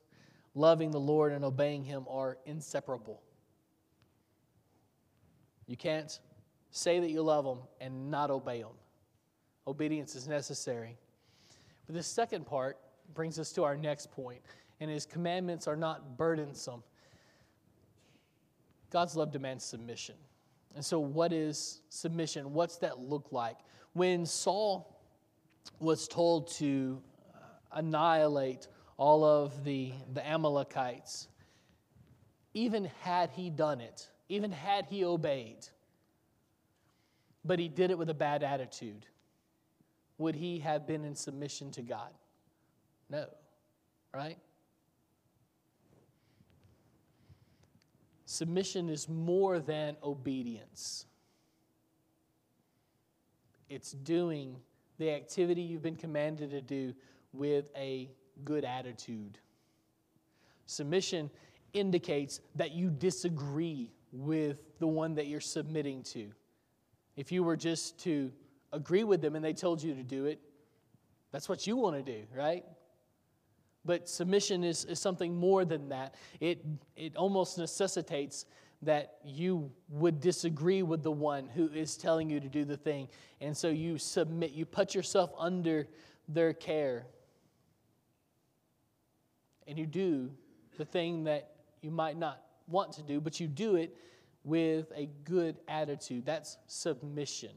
loving 0.55 0.91
the 0.91 1.01
Lord 1.01 1.33
and 1.33 1.45
obeying 1.45 1.85
him 1.85 2.05
are 2.09 2.39
inseparable. 2.47 3.23
You 5.67 5.77
can't 5.77 6.19
say 6.71 7.01
that 7.01 7.11
you 7.11 7.23
love 7.23 7.45
them 7.45 7.59
and 7.81 8.11
not 8.11 8.31
obey 8.31 8.61
them. 8.63 8.73
Obedience 9.67 10.15
is 10.17 10.27
necessary. 10.27 10.97
But 11.87 11.95
this 11.95 12.07
second 12.07 12.47
part 12.47 12.79
brings 13.15 13.39
us 13.39 13.53
to 13.53 13.65
our 13.65 13.77
next 13.77 14.11
point, 14.11 14.41
and 14.81 14.91
his 14.91 15.07
commandments 15.07 15.67
are 15.69 15.77
not 15.77 16.17
burdensome. 16.17 16.83
God's 18.91 19.17
love 19.17 19.31
demands 19.31 19.65
submission. 19.65 20.17
And 20.75 20.85
so, 20.85 21.01
what 21.01 21.33
is 21.33 21.81
submission? 21.89 22.53
What's 22.53 22.77
that 22.79 22.99
look 22.99 23.33
like? 23.33 23.57
When 23.93 24.27
Saul 24.27 25.01
was 25.79 26.07
told 26.07 26.49
to 26.53 27.03
uh, 27.35 27.39
annihilate 27.73 28.69
all 28.97 29.25
of 29.25 29.65
the, 29.65 29.93
the 30.13 30.27
Amalekites, 30.27 31.29
even 32.55 32.91
had 33.01 33.31
he 33.31 33.51
done 33.51 33.81
it, 33.81 34.09
even 34.29 34.53
had 34.53 34.87
he 34.87 35.05
obeyed. 35.05 35.67
But 37.45 37.59
he 37.59 37.69
did 37.69 37.91
it 37.91 37.99
with 37.99 38.11
a 38.11 38.15
bad 38.15 38.43
attitude. 38.43 39.07
Would 40.19 40.35
he 40.35 40.59
have 40.59 40.87
been 40.87 41.05
in 41.05 41.15
submission 41.15 41.71
to 41.73 41.83
God? 41.83 42.13
No, 43.09 43.27
right? 44.15 44.37
Submission 48.31 48.89
is 48.89 49.09
more 49.09 49.59
than 49.59 49.97
obedience. 50.05 51.05
It's 53.69 53.91
doing 53.91 54.55
the 54.99 55.11
activity 55.11 55.63
you've 55.63 55.83
been 55.83 55.97
commanded 55.97 56.53
to 56.53 56.61
do 56.61 56.95
with 57.33 57.65
a 57.77 58.09
good 58.45 58.65
attitude. 58.65 59.41
Submission 60.67 61.29
indicates 61.73 62.41
that 62.55 62.71
you 62.71 62.89
disagree 62.89 63.91
with 64.13 64.61
the 64.79 64.87
one 64.87 65.17
that 65.17 65.27
you're 65.27 65.41
submitting 65.41 66.05
to. 66.05 66.31
If 67.17 67.33
you 67.33 67.43
were 67.43 67.57
just 67.57 67.99
to 68.05 68.31
agree 68.73 69.03
with 69.03 69.23
them 69.23 69.35
and 69.35 69.45
they 69.45 69.55
told 69.55 69.83
you 69.83 69.97
to 69.97 70.05
do 70.05 70.27
it, 70.27 70.39
that's 71.33 71.49
what 71.49 71.67
you 71.67 71.75
want 71.75 71.97
to 71.97 72.03
do, 72.13 72.23
right? 72.33 72.65
But 73.85 74.09
submission 74.09 74.63
is, 74.63 74.85
is 74.85 74.99
something 74.99 75.35
more 75.35 75.65
than 75.65 75.89
that. 75.89 76.15
It, 76.39 76.65
it 76.97 77.17
almost 77.17 77.59
necessitates 77.59 78.45
that 78.83 79.17
you 79.25 79.71
would 79.89 80.21
disagree 80.21 80.83
with 80.83 81.03
the 81.03 81.11
one 81.11 81.49
who 81.49 81.69
is 81.69 81.97
telling 81.97 82.31
you 82.31 82.41
to 82.41 82.49
do 82.49 82.65
the 82.65 82.77
thing. 82.77 83.09
And 83.41 83.57
so 83.57 83.69
you 83.69 83.99
submit, 83.99 84.53
you 84.53 84.65
put 84.65 84.95
yourself 84.95 85.31
under 85.39 85.87
their 86.29 86.53
care. 86.53 87.07
And 89.67 89.79
you 89.79 89.87
do 89.87 90.31
the 90.79 90.85
thing 90.85 91.25
that 91.25 91.51
you 91.83 91.91
might 91.91 92.19
not 92.19 92.43
want 92.67 92.93
to 92.93 93.03
do, 93.03 93.21
but 93.21 93.39
you 93.41 93.47
do 93.47 93.77
it 93.77 93.97
with 94.45 94.91
a 94.97 95.09
good 95.25 95.59
attitude. 95.69 96.25
That's 96.25 96.57
submission. 96.67 97.53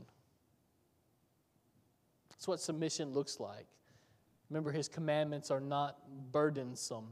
That's 2.30 2.48
what 2.48 2.60
submission 2.60 3.14
looks 3.14 3.40
like. 3.40 3.68
Remember, 4.54 4.72
his 4.72 4.88
commandments 4.88 5.50
are 5.50 5.60
not 5.60 5.98
burdensome. 6.32 7.08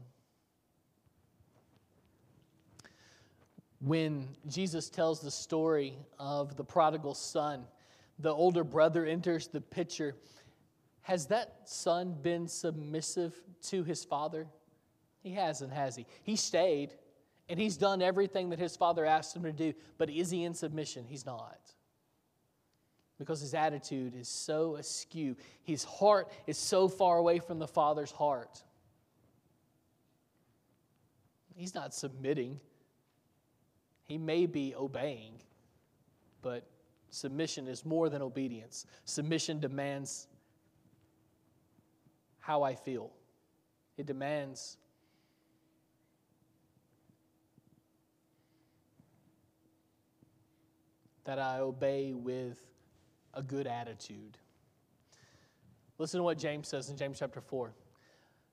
When 3.80 4.28
Jesus 4.46 4.88
tells 4.88 5.20
the 5.20 5.32
story 5.32 5.98
of 6.20 6.56
the 6.56 6.62
prodigal 6.62 7.14
son, 7.14 7.64
the 8.20 8.32
older 8.32 8.62
brother 8.62 9.04
enters 9.04 9.48
the 9.48 9.60
picture. 9.60 10.14
Has 11.00 11.26
that 11.26 11.62
son 11.64 12.14
been 12.22 12.46
submissive 12.46 13.34
to 13.62 13.82
his 13.82 14.04
father? 14.04 14.46
He 15.24 15.32
hasn't, 15.32 15.72
has 15.72 15.96
he? 15.96 16.06
He 16.22 16.36
stayed, 16.36 16.92
and 17.48 17.58
he's 17.58 17.76
done 17.76 18.02
everything 18.02 18.50
that 18.50 18.60
his 18.60 18.76
father 18.76 19.04
asked 19.04 19.34
him 19.34 19.42
to 19.42 19.52
do, 19.52 19.72
but 19.98 20.08
is 20.08 20.30
he 20.30 20.44
in 20.44 20.54
submission? 20.54 21.06
He's 21.08 21.26
not. 21.26 21.58
Because 23.22 23.40
his 23.40 23.54
attitude 23.54 24.16
is 24.16 24.26
so 24.26 24.74
askew, 24.74 25.36
his 25.62 25.84
heart 25.84 26.28
is 26.48 26.58
so 26.58 26.88
far 26.88 27.18
away 27.18 27.38
from 27.38 27.60
the 27.60 27.68
father's 27.68 28.10
heart. 28.10 28.60
He's 31.54 31.72
not 31.72 31.94
submitting. 31.94 32.58
He 34.02 34.18
may 34.18 34.46
be 34.46 34.74
obeying, 34.74 35.34
but 36.42 36.66
submission 37.10 37.68
is 37.68 37.84
more 37.84 38.08
than 38.08 38.22
obedience. 38.22 38.86
Submission 39.04 39.60
demands 39.60 40.26
how 42.40 42.64
I 42.64 42.74
feel, 42.74 43.12
it 43.96 44.06
demands 44.06 44.78
that 51.22 51.38
I 51.38 51.60
obey 51.60 52.14
with 52.14 52.58
a 53.34 53.42
good 53.42 53.66
attitude. 53.66 54.38
Listen 55.98 56.18
to 56.18 56.24
what 56.24 56.38
James 56.38 56.68
says 56.68 56.88
in 56.88 56.96
James 56.96 57.18
chapter 57.18 57.40
4. 57.40 57.72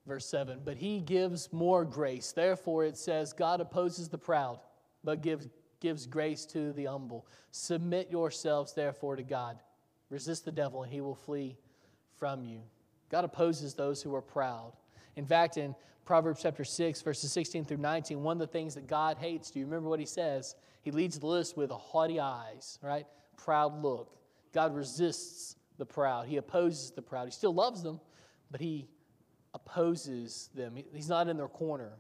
verse 0.06 0.26
7. 0.26 0.62
But 0.65 0.78
he 0.78 1.00
gives 1.00 1.52
more 1.54 1.86
grace. 1.86 2.32
Therefore, 2.32 2.84
it 2.86 2.98
says, 2.98 3.32
God 3.32 3.62
opposes 3.62 4.10
the 4.10 4.18
proud, 4.18 4.60
but 5.04 5.22
gives, 5.22 5.48
gives 5.80 6.06
grace 6.06 6.46
to 6.48 6.74
the 6.74 6.86
humble. 6.86 7.28
Submit 7.52 8.12
yourselves, 8.12 8.74
therefore, 8.74 9.15
to 9.15 9.24
God. 9.24 9.60
Resist 10.10 10.46
the 10.46 10.52
devil, 10.52 10.84
and 10.84 10.92
he 10.92 11.02
will 11.02 11.15
flee 11.15 11.58
from 12.18 12.44
you. 12.44 12.62
God 13.10 13.24
opposes 13.24 13.74
those 13.74 14.02
who 14.02 14.13
are 14.15 14.22
proud. 14.22 14.74
In 15.15 15.26
fact, 15.26 15.58
in 15.58 15.76
Proverbs 16.06 16.42
chapter 16.42 16.63
6, 16.63 17.02
verses 17.02 17.32
16 17.32 17.65
through 17.65 17.78
19, 17.78 18.22
one 18.24 18.38
of 18.38 18.39
the 18.39 18.48
things 18.48 18.76
that 18.76 18.88
God 18.88 19.18
hates, 19.18 19.52
do 19.52 19.60
you 19.60 19.65
remember 19.65 19.89
what 19.89 20.00
he 20.00 20.06
says? 20.06 20.56
He 20.82 20.92
leads 20.92 21.20
the 21.20 21.28
list 21.28 21.56
with 21.56 21.70
haughty 21.72 22.20
eyes, 22.20 22.80
right? 22.82 23.06
Proud 23.38 23.82
look. 23.82 24.19
God 24.54 24.76
resists 24.76 25.56
the 25.78 25.86
proud. 25.86 26.28
He 26.28 26.38
opposes 26.38 26.92
the 26.92 27.02
proud. 27.02 27.26
He 27.26 27.32
still 27.32 27.54
loves 27.54 27.84
them, 27.84 28.00
but 28.52 28.62
he 28.62 28.88
opposes 29.54 30.50
them. 30.56 30.76
He's 30.94 31.10
not 31.10 31.28
in 31.28 31.38
their 31.38 31.48
corner. 31.48 31.94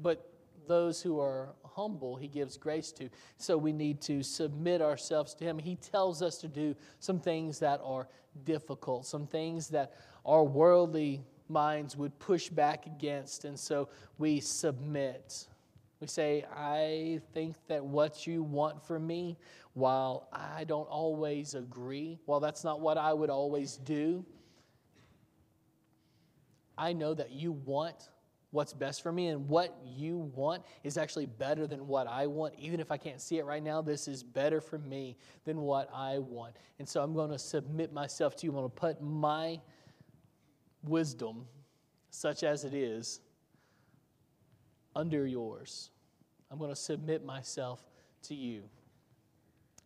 But 0.00 0.32
those 0.66 1.02
who 1.02 1.18
are 1.18 1.54
humble, 1.64 2.16
he 2.16 2.28
gives 2.28 2.56
grace 2.56 2.92
to. 2.92 3.08
So 3.36 3.56
we 3.56 3.72
need 3.72 4.00
to 4.02 4.22
submit 4.22 4.82
ourselves 4.82 5.34
to 5.34 5.44
him. 5.44 5.58
He 5.58 5.76
tells 5.76 6.22
us 6.22 6.38
to 6.38 6.48
do 6.48 6.74
some 7.00 7.18
things 7.18 7.58
that 7.60 7.80
are 7.82 8.08
difficult, 8.44 9.06
some 9.06 9.26
things 9.26 9.68
that 9.68 9.94
our 10.24 10.44
worldly 10.44 11.24
minds 11.48 11.96
would 11.96 12.16
push 12.18 12.48
back 12.48 12.86
against. 12.86 13.44
And 13.44 13.58
so 13.58 13.88
we 14.18 14.40
submit. 14.40 15.46
We 16.00 16.06
say, 16.06 16.44
I 16.54 17.20
think 17.34 17.56
that 17.66 17.84
what 17.84 18.26
you 18.26 18.42
want 18.42 18.86
from 18.86 19.06
me, 19.06 19.36
while 19.74 20.28
I 20.32 20.64
don't 20.64 20.88
always 20.88 21.54
agree, 21.54 22.18
while 22.26 22.40
that's 22.40 22.62
not 22.62 22.80
what 22.80 22.96
I 22.96 23.12
would 23.12 23.30
always 23.30 23.76
do, 23.76 24.24
I 26.76 26.92
know 26.92 27.14
that 27.14 27.32
you 27.32 27.50
want 27.50 28.10
what's 28.50 28.72
best 28.72 29.02
for 29.02 29.12
me, 29.12 29.28
and 29.28 29.46
what 29.48 29.76
you 29.84 30.16
want 30.34 30.62
is 30.82 30.96
actually 30.96 31.26
better 31.26 31.66
than 31.66 31.86
what 31.86 32.06
I 32.06 32.26
want. 32.26 32.54
Even 32.58 32.80
if 32.80 32.90
I 32.90 32.96
can't 32.96 33.20
see 33.20 33.38
it 33.38 33.44
right 33.44 33.62
now, 33.62 33.82
this 33.82 34.08
is 34.08 34.22
better 34.22 34.60
for 34.60 34.78
me 34.78 35.16
than 35.44 35.60
what 35.60 35.90
I 35.94 36.18
want. 36.18 36.56
And 36.78 36.88
so 36.88 37.02
I'm 37.02 37.12
going 37.12 37.30
to 37.30 37.38
submit 37.38 37.92
myself 37.92 38.36
to 38.36 38.46
you. 38.46 38.52
I'm 38.52 38.56
going 38.56 38.70
to 38.70 38.74
put 38.74 39.02
my 39.02 39.60
wisdom, 40.82 41.46
such 42.10 42.42
as 42.42 42.64
it 42.64 42.72
is, 42.72 43.20
under 44.98 45.24
yours. 45.24 45.90
I'm 46.50 46.58
going 46.58 46.70
to 46.70 46.76
submit 46.76 47.24
myself 47.24 47.80
to 48.24 48.34
you. 48.34 48.64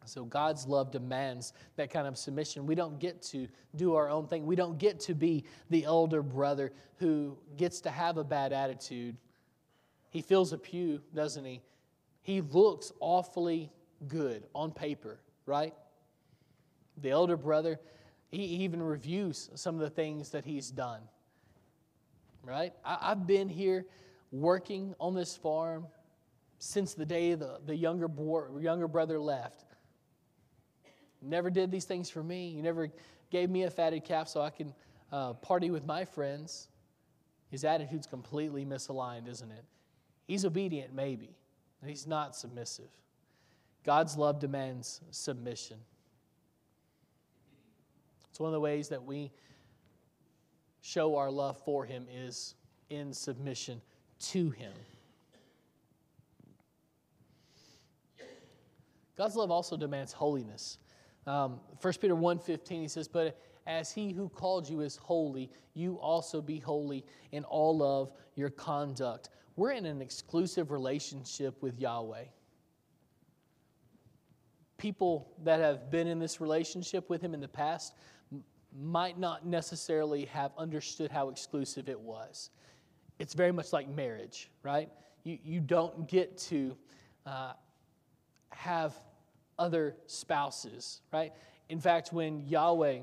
So 0.07 0.25
God's 0.25 0.67
love 0.67 0.91
demands 0.91 1.53
that 1.77 1.91
kind 1.91 2.09
of 2.09 2.17
submission. 2.17 2.67
We 2.67 2.75
don't 2.75 2.99
get 2.99 3.23
to 3.25 3.47
do 3.77 3.95
our 3.95 4.09
own 4.09 4.27
thing. 4.27 4.47
We 4.47 4.57
don't 4.57 4.79
get 4.79 4.99
to 5.01 5.15
be 5.15 5.45
the 5.71 5.85
elder 5.85 6.23
brother 6.23 6.73
who 6.97 7.37
gets 7.57 7.81
to 7.83 7.91
have 7.91 8.17
a 8.17 8.25
bad 8.25 8.53
attitude. 8.53 9.17
He 10.11 10.23
fills 10.23 10.53
a 10.53 10.59
pew, 10.59 11.03
doesn't 11.15 11.45
he? 11.45 11.63
He 12.23 12.41
looks 12.41 12.91
awfully 13.01 13.71
good 14.09 14.47
on 14.55 14.73
paper, 14.73 15.21
right? 15.47 15.75
The 17.01 17.11
elder 17.11 17.37
brother, 17.37 17.79
he 18.31 18.43
even 18.43 18.83
reviews 18.83 19.51
some 19.55 19.75
of 19.75 19.83
the 19.83 19.91
things 19.91 20.31
that 20.31 20.45
he's 20.45 20.71
done, 20.71 21.03
right? 22.43 22.73
I, 22.85 23.11
have 23.11 23.27
been 23.27 23.49
here 23.49 23.85
working 24.33 24.95
on 24.99 25.15
this 25.15 25.37
farm 25.37 25.87
since 26.59 26.95
the 26.95 27.07
day 27.07 27.35
the, 27.35 27.61
the 27.67 27.77
younger, 27.77 28.09
boy, 28.09 28.45
younger 28.59 28.89
brother 28.89 29.21
left. 29.21 29.65
Never 31.21 31.51
did 31.51 31.71
these 31.71 31.85
things 31.85 32.11
for 32.11 32.23
me. 32.23 32.49
You 32.49 32.63
never 32.63 32.91
gave 33.31 33.51
me 33.51 33.65
a 33.65 33.71
fatted 33.71 34.05
calf 34.05 34.29
so 34.29 34.41
I 34.41 34.51
can 34.51 34.75
uh, 35.13 35.35
party 35.35 35.71
with 35.71 35.85
my 35.85 36.05
friends. 36.05 36.69
His 37.51 37.65
attitude's 37.65 38.07
completely 38.07 38.65
misaligned, 38.65 39.29
isn't 39.29 39.51
it? 39.51 39.65
He's 40.27 40.45
obedient, 40.45 40.95
maybe. 40.95 41.37
but 41.81 41.91
He's 41.91 42.07
not 42.07 42.35
submissive. 42.35 42.89
God's 43.85 44.17
love 44.17 44.41
demands 44.41 45.01
submission. 45.11 45.77
It's 48.31 48.41
one 48.41 48.49
of 48.49 48.55
the 48.55 48.61
ways 48.61 48.89
that 48.89 49.05
we 49.05 49.31
show 50.81 51.17
our 51.17 51.31
love 51.31 51.59
for 51.65 51.85
Him 51.85 52.07
is 52.11 52.55
in 52.89 53.13
submission 53.13 53.83
to 54.31 54.51
Him. 54.51 54.73
God's 59.17 59.37
love 59.37 59.51
also 59.51 59.77
demands 59.77 60.13
holiness. 60.13 60.79
Um, 61.27 61.61
1 61.81 61.95
Peter 62.01 62.15
1.15, 62.15 62.81
he 62.81 62.89
says, 62.89 63.07
But 63.09 63.39
as 63.67 63.93
he 63.93 64.13
who 64.13 64.29
called 64.29 64.69
you 64.69 64.81
is 64.81 64.97
holy, 64.97 65.51
you 65.75 65.99
also 66.01 66.41
be 66.41 66.59
holy 66.59 67.05
in 67.31 67.45
all 67.45 67.83
of 67.83 68.13
your 68.35 68.51
conduct. 68.51 69.29
We're 69.57 69.73
in 69.73 69.87
an 69.87 70.03
exclusive 70.03 70.71
relationship 70.71 71.63
with 71.63 71.79
Yahweh. 71.79 72.25
People 74.79 75.33
that 75.45 75.61
have 75.61 75.91
been 75.91 76.09
in 76.09 76.19
this 76.19 76.41
relationship 76.41 77.09
with 77.09 77.23
him 77.23 77.35
in 77.35 77.41
the 77.41 77.49
past 77.49 77.95
might 78.77 79.19
not 79.19 79.47
necessarily 79.47 80.25
have 80.25 80.51
understood 80.57 81.11
how 81.11 81.29
exclusive 81.29 81.89
it 81.89 82.01
was. 82.01 82.51
It's 83.23 83.35
very 83.35 83.53
much 83.53 83.73
like 83.73 83.89
marriage, 83.89 84.51
right? 84.65 84.91
You, 85.23 85.39
you 85.45 85.61
don't 85.61 86.09
get 86.09 86.37
to 86.49 86.77
uh, 87.25 87.53
have 88.51 88.97
other 89.61 89.95
spouses, 90.09 91.03
right? 91.13 91.33
In 91.69 91.79
fact, 91.79 92.13
when 92.13 92.41
Yahweh 92.41 92.99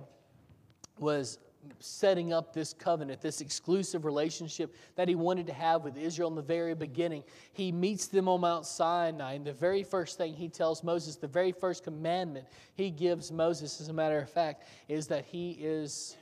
was 0.99 1.39
setting 1.79 2.33
up 2.33 2.53
this 2.53 2.73
covenant, 2.73 3.21
this 3.21 3.39
exclusive 3.39 4.03
relationship 4.03 4.75
that 4.95 5.07
he 5.07 5.15
wanted 5.15 5.47
to 5.47 5.53
have 5.53 5.85
with 5.85 5.95
Israel 5.95 6.27
in 6.27 6.35
the 6.35 6.41
very 6.41 6.75
beginning. 6.75 7.23
He 7.53 7.71
meets 7.71 8.07
them 8.07 8.27
on 8.27 8.41
Mount 8.41 8.65
Sinai, 8.65 9.35
and 9.35 9.45
the 9.45 9.53
very 9.53 9.83
first 9.83 10.17
thing 10.17 10.33
he 10.33 10.49
tells 10.49 10.83
Moses, 10.83 11.15
the 11.15 11.27
very 11.27 11.53
first 11.53 11.85
commandment 11.85 12.45
he 12.75 12.91
gives 12.91 13.31
Moses, 13.31 13.79
as 13.79 13.87
a 13.87 13.93
matter 13.93 14.19
of 14.19 14.29
fact, 14.29 14.65
is 14.89 15.07
that 15.07 15.23
he 15.23 15.51
is 15.51 16.17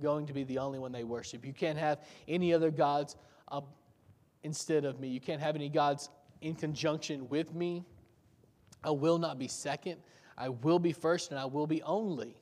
going 0.00 0.26
to 0.26 0.32
be 0.32 0.44
the 0.44 0.58
only 0.58 0.78
one 0.78 0.92
they 0.92 1.04
worship. 1.04 1.44
You 1.44 1.52
can't 1.52 1.78
have 1.78 2.00
any 2.28 2.52
other 2.52 2.70
gods 2.70 3.16
uh, 3.50 3.60
instead 4.42 4.84
of 4.84 5.00
me. 5.00 5.08
You 5.08 5.20
can't 5.20 5.40
have 5.40 5.54
any 5.54 5.68
gods 5.68 6.08
in 6.40 6.54
conjunction 6.54 7.28
with 7.28 7.54
me. 7.54 7.84
I 8.84 8.90
will 8.90 9.18
not 9.18 9.38
be 9.38 9.48
second. 9.48 9.98
I 10.36 10.48
will 10.48 10.78
be 10.78 10.92
first, 10.92 11.30
and 11.30 11.38
I 11.38 11.44
will 11.44 11.66
be 11.66 11.82
only. 11.82 12.36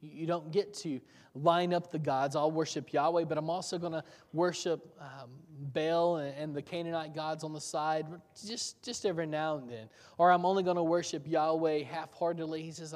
You 0.00 0.26
don't 0.26 0.50
get 0.52 0.74
to 0.74 1.00
line 1.34 1.72
up 1.72 1.90
the 1.90 1.98
gods. 1.98 2.36
I'll 2.36 2.50
worship 2.50 2.92
Yahweh, 2.92 3.24
but 3.24 3.38
I'm 3.38 3.48
also 3.48 3.78
going 3.78 3.92
to 3.92 4.04
worship 4.32 4.94
um, 5.00 5.30
Baal 5.72 6.16
and, 6.16 6.36
and, 6.36 6.54
the 6.54 6.60
Canaanite 6.60 7.14
gods 7.14 7.44
on 7.44 7.52
the 7.52 7.60
side, 7.60 8.06
just, 8.46 8.82
just 8.82 9.06
every 9.06 9.26
now 9.26 9.56
and 9.56 9.70
then. 9.70 9.88
Or 10.18 10.30
I'm 10.30 10.44
only 10.44 10.62
going 10.62 10.76
to 10.76 10.82
worship 10.82 11.22
Yahweh 11.26 11.84
half 11.84 12.12
heartedly. 12.12 12.62
He 12.62 12.72
says, 12.72 12.94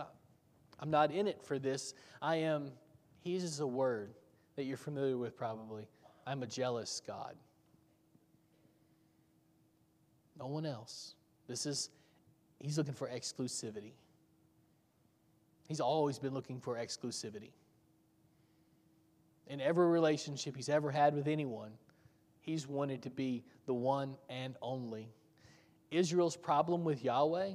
I'm 0.79 0.91
not 0.91 1.11
in 1.13 1.27
it 1.27 1.43
for 1.43 1.59
this. 1.59 1.95
I 2.21 2.37
am, 2.37 2.73
he 3.27 3.33
uses 3.33 3.59
a 3.59 3.67
word 3.67 4.15
that 4.55 4.67
you're 4.67 4.77
familiar 4.77 5.19
with 5.19 5.37
probably. 5.37 5.89
I'm 6.29 6.45
a 6.45 6.47
jealous 6.47 7.03
God. 7.05 7.35
No 10.39 10.47
one 10.47 10.65
else. 10.65 11.17
This 11.49 11.67
is 11.67 11.91
He's 12.61 12.79
looking 12.79 12.95
for 12.95 13.09
exclusivity. 13.09 13.95
He's 15.67 15.81
always 15.81 16.21
been 16.21 16.35
looking 16.35 16.61
for 16.61 16.77
exclusivity. 16.77 17.51
In 19.49 19.61
every 19.61 19.89
relationship 19.89 20.55
he's 20.55 20.69
ever 20.69 20.93
had 20.93 21.13
with 21.13 21.27
anyone, 21.27 21.73
he's 22.43 22.69
wanted 22.69 23.03
to 23.03 23.11
be 23.11 23.43
the 23.67 23.75
one 23.75 24.15
and 24.29 24.55
only. 24.63 25.09
Israel's 25.91 26.37
problem 26.37 26.85
with 26.85 27.03
Yahweh 27.03 27.55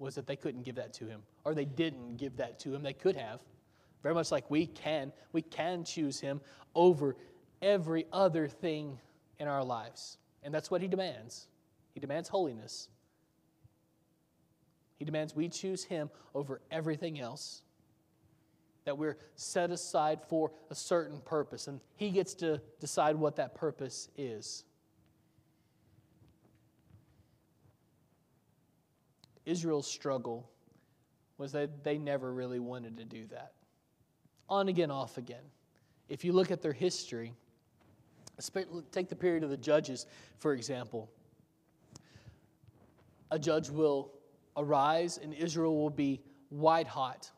was 0.00 0.16
that 0.16 0.26
they 0.26 0.36
couldn't 0.36 0.64
give 0.64 0.74
that 0.74 0.92
to 0.94 1.06
him, 1.06 1.22
or 1.44 1.54
they 1.54 1.64
didn't 1.66 2.16
give 2.16 2.36
that 2.38 2.58
to 2.60 2.74
him. 2.74 2.82
They 2.82 2.92
could 2.92 3.14
have. 3.14 3.38
Very 4.08 4.14
much 4.14 4.32
like 4.32 4.50
we 4.50 4.64
can. 4.64 5.12
We 5.34 5.42
can 5.42 5.84
choose 5.84 6.18
him 6.18 6.40
over 6.74 7.14
every 7.60 8.06
other 8.10 8.48
thing 8.48 8.98
in 9.38 9.46
our 9.48 9.62
lives. 9.62 10.16
And 10.42 10.54
that's 10.54 10.70
what 10.70 10.80
he 10.80 10.88
demands. 10.88 11.46
He 11.92 12.00
demands 12.00 12.26
holiness. 12.30 12.88
He 14.98 15.04
demands 15.04 15.36
we 15.36 15.50
choose 15.50 15.84
Him 15.84 16.08
over 16.34 16.62
everything 16.70 17.20
else, 17.20 17.60
that 18.86 18.96
we're 18.96 19.18
set 19.36 19.70
aside 19.70 20.20
for 20.26 20.52
a 20.70 20.74
certain 20.74 21.20
purpose, 21.20 21.68
and 21.68 21.78
He 21.96 22.08
gets 22.08 22.32
to 22.36 22.62
decide 22.80 23.14
what 23.14 23.36
that 23.36 23.54
purpose 23.54 24.08
is. 24.16 24.64
Israel's 29.44 29.86
struggle 29.86 30.48
was 31.36 31.52
that 31.52 31.84
they 31.84 31.98
never 31.98 32.32
really 32.32 32.58
wanted 32.58 32.96
to 32.96 33.04
do 33.04 33.26
that. 33.26 33.52
On 34.48 34.68
again, 34.68 34.90
off 34.90 35.18
again. 35.18 35.44
If 36.08 36.24
you 36.24 36.32
look 36.32 36.50
at 36.50 36.62
their 36.62 36.72
history, 36.72 37.34
take 38.92 39.08
the 39.08 39.16
period 39.16 39.44
of 39.44 39.50
the 39.50 39.56
judges, 39.56 40.06
for 40.38 40.52
example. 40.52 41.10
A 43.30 43.38
judge 43.38 43.68
will 43.68 44.12
arise, 44.56 45.18
and 45.22 45.34
Israel 45.34 45.76
will 45.76 45.90
be 45.90 46.20
white 46.48 46.86
hot 46.86 47.30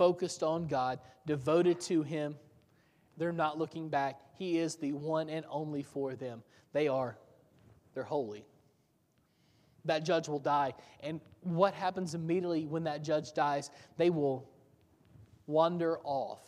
focused 0.00 0.42
on 0.42 0.66
God, 0.66 0.98
devoted 1.26 1.78
to 1.82 2.02
Him. 2.02 2.34
They're 3.18 3.34
not 3.34 3.58
looking 3.58 3.90
back. 3.90 4.18
He 4.38 4.56
is 4.56 4.76
the 4.76 4.92
one 4.92 5.28
and 5.28 5.44
only 5.50 5.82
for 5.82 6.14
them. 6.14 6.42
They 6.72 6.88
are, 6.88 7.18
they're 7.92 8.02
holy. 8.02 8.46
That 9.84 10.06
judge 10.06 10.26
will 10.26 10.38
die. 10.38 10.72
And 11.00 11.20
what 11.42 11.74
happens 11.74 12.14
immediately 12.14 12.64
when 12.64 12.84
that 12.84 13.02
judge 13.02 13.34
dies? 13.34 13.70
They 13.98 14.08
will 14.08 14.48
wander 15.50 15.98
off. 16.04 16.40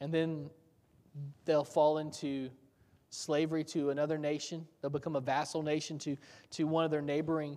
And 0.00 0.12
then 0.12 0.50
they'll 1.44 1.64
fall 1.64 1.98
into 1.98 2.50
slavery 3.10 3.64
to 3.64 3.90
another 3.90 4.18
nation. 4.18 4.66
They'll 4.80 4.90
become 4.90 5.16
a 5.16 5.20
vassal 5.20 5.62
nation 5.62 5.98
to, 6.00 6.16
to 6.50 6.64
one 6.64 6.84
of 6.84 6.90
their 6.90 7.02
neighboring, 7.02 7.56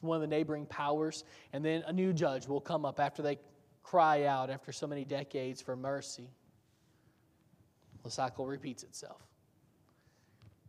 one 0.00 0.16
of 0.16 0.20
the 0.22 0.26
neighboring 0.34 0.66
powers. 0.66 1.24
And 1.52 1.64
then 1.64 1.82
a 1.86 1.92
new 1.92 2.12
judge 2.12 2.48
will 2.48 2.60
come 2.60 2.84
up 2.84 3.00
after 3.00 3.22
they 3.22 3.38
cry 3.82 4.24
out 4.24 4.50
after 4.50 4.72
so 4.72 4.86
many 4.86 5.04
decades 5.04 5.60
for 5.62 5.76
mercy. 5.76 6.28
The 8.02 8.10
cycle 8.10 8.46
repeats 8.46 8.82
itself. 8.82 9.20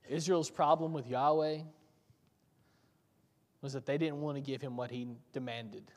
Israel's 0.07 0.49
problem 0.49 0.91
with 0.91 1.07
Yahweh 1.07 1.59
was 3.61 3.73
that 3.73 3.85
they 3.85 3.97
didn't 3.97 4.19
want 4.19 4.37
to 4.37 4.41
give 4.41 4.61
him 4.61 4.75
what 4.75 4.91
he 4.91 5.07
demanded. 5.31 5.91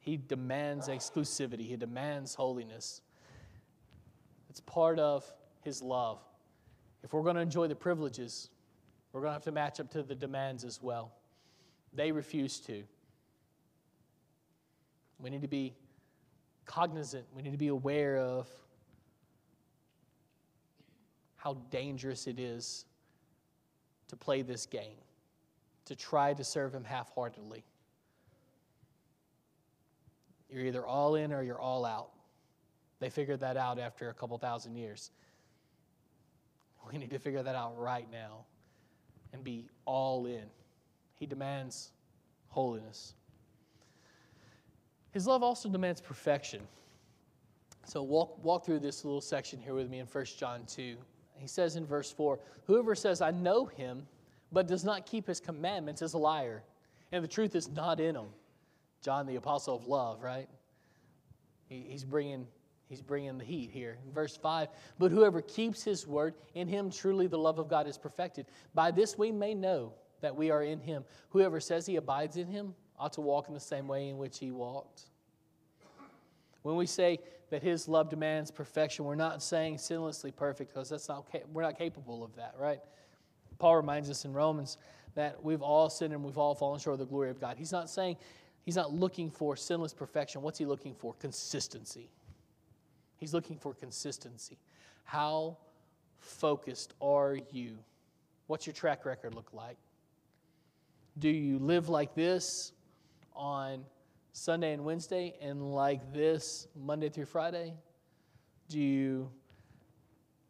He 0.00 0.16
demands 0.16 0.88
exclusivity, 0.88 1.66
he 1.66 1.76
demands 1.76 2.34
holiness. 2.34 3.02
It's 4.48 4.60
part 4.60 4.98
of 4.98 5.24
his 5.62 5.82
love. 5.82 6.18
If 7.04 7.12
we're 7.12 7.22
going 7.22 7.36
to 7.36 7.42
enjoy 7.42 7.68
the 7.68 7.76
privileges, 7.76 8.48
we're 9.12 9.20
going 9.20 9.30
to 9.30 9.34
have 9.34 9.44
to 9.44 9.52
match 9.52 9.78
up 9.78 9.90
to 9.92 10.02
the 10.02 10.14
demands 10.14 10.64
as 10.64 10.82
well. 10.82 11.12
They 11.92 12.12
refuse 12.12 12.60
to. 12.60 12.82
We 15.18 15.30
need 15.30 15.42
to 15.42 15.48
be 15.48 15.74
cognizant, 16.64 17.26
we 17.34 17.42
need 17.42 17.50
to 17.50 17.58
be 17.58 17.68
aware 17.68 18.16
of 18.16 18.48
how 21.36 21.54
dangerous 21.70 22.26
it 22.26 22.38
is 22.38 22.84
to 24.08 24.16
play 24.16 24.42
this 24.42 24.66
game, 24.66 24.98
to 25.86 25.96
try 25.96 26.32
to 26.32 26.44
serve 26.44 26.74
Him 26.74 26.84
half 26.84 27.12
heartedly. 27.14 27.64
You're 30.50 30.64
either 30.64 30.86
all 30.86 31.14
in 31.14 31.32
or 31.32 31.42
you're 31.42 31.60
all 31.60 31.84
out. 31.84 32.10
They 32.98 33.10
figured 33.10 33.40
that 33.40 33.56
out 33.56 33.78
after 33.78 34.10
a 34.10 34.14
couple 34.14 34.36
thousand 34.38 34.76
years. 34.76 35.10
We 36.90 36.98
need 36.98 37.10
to 37.10 37.18
figure 37.18 37.42
that 37.42 37.54
out 37.54 37.78
right 37.78 38.06
now 38.10 38.44
and 39.32 39.44
be 39.44 39.68
all 39.84 40.26
in. 40.26 40.44
He 41.18 41.26
demands 41.26 41.92
holiness. 42.48 43.14
His 45.12 45.26
love 45.26 45.42
also 45.42 45.68
demands 45.68 46.00
perfection. 46.00 46.62
So 47.84 48.02
walk, 48.02 48.42
walk 48.44 48.64
through 48.64 48.80
this 48.80 49.04
little 49.04 49.20
section 49.20 49.58
here 49.58 49.74
with 49.74 49.90
me 49.90 49.98
in 49.98 50.06
1 50.06 50.24
John 50.38 50.64
2. 50.66 50.96
He 51.36 51.46
says 51.46 51.76
in 51.76 51.86
verse 51.86 52.10
4 52.12 52.38
Whoever 52.66 52.94
says, 52.94 53.20
I 53.20 53.30
know 53.30 53.66
him, 53.66 54.06
but 54.52 54.66
does 54.66 54.84
not 54.84 55.06
keep 55.06 55.26
his 55.26 55.40
commandments 55.40 56.02
is 56.02 56.14
a 56.14 56.18
liar, 56.18 56.62
and 57.12 57.24
the 57.24 57.28
truth 57.28 57.54
is 57.54 57.68
not 57.68 57.98
in 57.98 58.14
him. 58.14 58.26
John, 59.02 59.26
the 59.26 59.36
apostle 59.36 59.76
of 59.76 59.86
love, 59.86 60.22
right? 60.22 60.48
He, 61.68 61.86
he's 61.88 62.04
bringing 62.04 62.46
He's 62.90 63.00
bringing 63.00 63.38
the 63.38 63.44
heat 63.44 63.70
here. 63.70 63.98
Verse 64.12 64.36
5, 64.36 64.68
but 64.98 65.12
whoever 65.12 65.40
keeps 65.40 65.84
his 65.84 66.08
word, 66.08 66.34
in 66.54 66.66
him 66.66 66.90
truly 66.90 67.28
the 67.28 67.38
love 67.38 67.60
of 67.60 67.68
God 67.68 67.86
is 67.86 67.96
perfected. 67.96 68.46
By 68.74 68.90
this 68.90 69.16
we 69.16 69.30
may 69.30 69.54
know 69.54 69.92
that 70.22 70.34
we 70.34 70.50
are 70.50 70.64
in 70.64 70.80
him. 70.80 71.04
Whoever 71.28 71.60
says 71.60 71.86
he 71.86 71.94
abides 71.94 72.36
in 72.36 72.48
him 72.48 72.74
ought 72.98 73.12
to 73.12 73.20
walk 73.20 73.46
in 73.46 73.54
the 73.54 73.60
same 73.60 73.86
way 73.86 74.08
in 74.08 74.18
which 74.18 74.40
he 74.40 74.50
walked. 74.50 75.02
When 76.62 76.74
we 76.74 76.84
say 76.84 77.20
that 77.50 77.62
his 77.62 77.86
love 77.86 78.10
demands 78.10 78.50
perfection, 78.50 79.04
we're 79.04 79.14
not 79.14 79.40
saying 79.40 79.76
sinlessly 79.76 80.34
perfect 80.34 80.74
because 80.74 80.90
that's 80.90 81.08
not 81.08 81.26
we're 81.52 81.62
not 81.62 81.78
capable 81.78 82.24
of 82.24 82.34
that, 82.34 82.56
right? 82.58 82.80
Paul 83.60 83.76
reminds 83.76 84.10
us 84.10 84.24
in 84.24 84.32
Romans 84.32 84.78
that 85.14 85.42
we've 85.44 85.62
all 85.62 85.88
sinned 85.90 86.12
and 86.12 86.24
we've 86.24 86.38
all 86.38 86.56
fallen 86.56 86.80
short 86.80 86.94
of 86.94 86.98
the 86.98 87.06
glory 87.06 87.30
of 87.30 87.40
God. 87.40 87.56
He's 87.56 87.72
not 87.72 87.88
saying 87.88 88.16
he's 88.64 88.76
not 88.76 88.92
looking 88.92 89.30
for 89.30 89.56
sinless 89.56 89.92
perfection. 89.92 90.42
What's 90.42 90.58
he 90.58 90.66
looking 90.66 90.94
for? 90.94 91.14
Consistency. 91.14 92.10
He's 93.16 93.34
looking 93.34 93.58
for 93.58 93.74
consistency. 93.74 94.58
How 95.04 95.58
focused 96.18 96.94
are 97.00 97.38
you? 97.50 97.78
What's 98.46 98.66
your 98.66 98.74
track 98.74 99.04
record 99.04 99.34
look 99.34 99.50
like? 99.52 99.76
Do 101.18 101.28
you 101.28 101.58
live 101.58 101.88
like 101.88 102.14
this 102.14 102.72
on 103.34 103.84
Sunday 104.32 104.72
and 104.72 104.84
Wednesday 104.84 105.34
and 105.40 105.74
like 105.74 106.12
this 106.12 106.66
Monday 106.76 107.08
through 107.08 107.26
Friday? 107.26 107.74
Do 108.68 108.78
you 108.78 109.30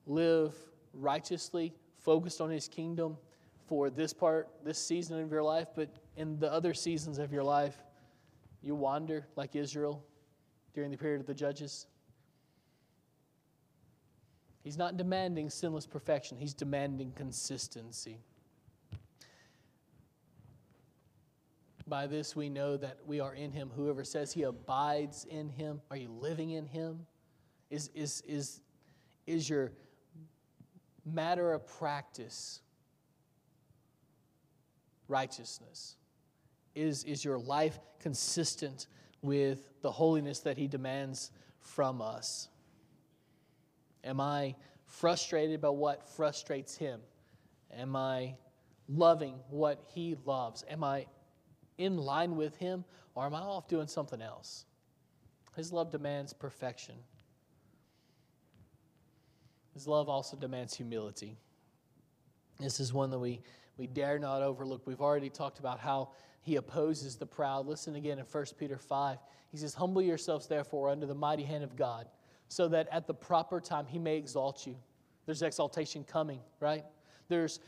live 0.06 0.54
righteously, 0.92 1.72
focused 1.98 2.40
on 2.40 2.50
His 2.50 2.68
kingdom 2.68 3.16
for 3.66 3.90
this 3.90 4.12
part, 4.12 4.48
this 4.64 4.78
season 4.78 5.20
of 5.20 5.30
your 5.30 5.42
life, 5.42 5.68
but 5.74 5.88
in 6.16 6.38
the 6.38 6.52
other 6.52 6.74
seasons 6.74 7.18
of 7.18 7.32
your 7.32 7.44
life, 7.44 7.76
you 8.62 8.74
wander 8.74 9.26
like 9.36 9.56
Israel 9.56 10.04
during 10.74 10.90
the 10.90 10.96
period 10.96 11.20
of 11.20 11.26
the 11.26 11.34
judges? 11.34 11.86
He's 14.62 14.76
not 14.76 14.96
demanding 14.96 15.48
sinless 15.48 15.86
perfection, 15.86 16.36
he's 16.36 16.54
demanding 16.54 17.12
consistency. 17.12 18.18
By 21.86 22.06
this 22.06 22.36
we 22.36 22.48
know 22.48 22.76
that 22.76 22.98
we 23.04 23.18
are 23.18 23.34
in 23.34 23.50
him. 23.50 23.70
Whoever 23.74 24.04
says 24.04 24.32
he 24.32 24.44
abides 24.44 25.24
in 25.24 25.48
him, 25.48 25.80
are 25.90 25.96
you 25.96 26.08
living 26.08 26.50
in 26.50 26.66
him? 26.66 27.06
Is, 27.68 27.90
is, 27.94 28.22
is, 28.28 28.60
is 29.26 29.50
your 29.50 29.72
matter 31.04 31.52
of 31.52 31.66
practice 31.66 32.60
righteousness? 35.08 35.96
Is, 36.74 37.04
is 37.04 37.24
your 37.24 37.38
life 37.38 37.78
consistent 38.00 38.86
with 39.22 39.68
the 39.82 39.90
holiness 39.90 40.40
that 40.40 40.56
he 40.56 40.68
demands 40.68 41.30
from 41.60 42.00
us? 42.00 42.48
Am 44.04 44.20
I 44.20 44.54
frustrated 44.86 45.60
by 45.60 45.68
what 45.68 46.08
frustrates 46.08 46.76
him? 46.76 47.00
Am 47.72 47.94
I 47.94 48.34
loving 48.88 49.34
what 49.48 49.82
he 49.94 50.16
loves? 50.24 50.64
Am 50.68 50.82
I 50.82 51.06
in 51.78 51.96
line 51.96 52.36
with 52.36 52.56
him 52.56 52.84
or 53.14 53.26
am 53.26 53.34
I 53.34 53.40
off 53.40 53.68
doing 53.68 53.86
something 53.86 54.20
else? 54.20 54.64
His 55.56 55.72
love 55.72 55.90
demands 55.90 56.32
perfection. 56.32 56.94
His 59.74 59.86
love 59.86 60.08
also 60.08 60.36
demands 60.36 60.74
humility. 60.74 61.36
This 62.58 62.80
is 62.80 62.92
one 62.92 63.10
that 63.10 63.18
we, 63.18 63.40
we 63.76 63.86
dare 63.86 64.18
not 64.18 64.42
overlook. 64.42 64.86
We've 64.86 65.00
already 65.00 65.30
talked 65.30 65.58
about 65.58 65.80
how 65.80 66.10
he 66.42 66.56
opposes 66.56 67.16
the 67.16 67.26
proud. 67.26 67.66
Listen 67.66 67.96
again 67.96 68.18
in 68.18 68.24
1 68.24 68.44
Peter 68.58 68.78
5. 68.78 69.18
He 69.50 69.58
says, 69.58 69.74
Humble 69.74 70.02
yourselves, 70.02 70.46
therefore, 70.46 70.88
under 70.88 71.06
the 71.06 71.14
mighty 71.14 71.44
hand 71.44 71.64
of 71.64 71.76
God 71.76 72.06
so 72.50 72.66
that 72.68 72.88
at 72.90 73.06
the 73.06 73.14
proper 73.14 73.60
time 73.60 73.86
he 73.86 73.98
may 73.98 74.16
exalt 74.16 74.66
you. 74.66 74.76
There's 75.24 75.42
exaltation 75.42 76.02
coming, 76.04 76.40
right? 76.58 76.84
There's 77.28 77.60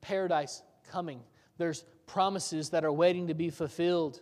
paradise 0.00 0.62
coming. 0.90 1.20
There's 1.58 1.84
promises 2.06 2.70
that 2.70 2.84
are 2.84 2.92
waiting 2.92 3.26
to 3.26 3.34
be 3.34 3.50
fulfilled. 3.50 4.20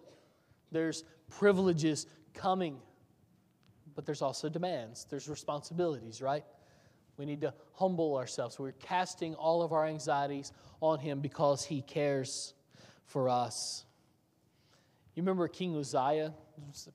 There's 0.71 1.05
privileges 1.29 2.07
coming. 2.33 2.79
But 3.95 4.07
there's 4.07 4.23
also 4.23 4.49
demands, 4.49 5.07
there's 5.11 5.29
responsibilities, 5.29 6.23
right? 6.23 6.45
We 7.18 7.27
need 7.27 7.42
to 7.42 7.53
humble 7.75 8.16
ourselves. 8.16 8.59
We're 8.59 8.73
casting 8.73 9.35
all 9.35 9.62
of 9.62 9.75
our 9.75 9.85
anxieties 9.85 10.53
on 10.81 10.99
him 10.99 11.21
because 11.21 11.64
he 11.64 11.83
cares 11.83 12.55
for 13.12 13.29
us. 13.29 13.85
You 15.14 15.22
remember 15.22 15.46
King 15.46 15.77
Uzziah 15.77 16.33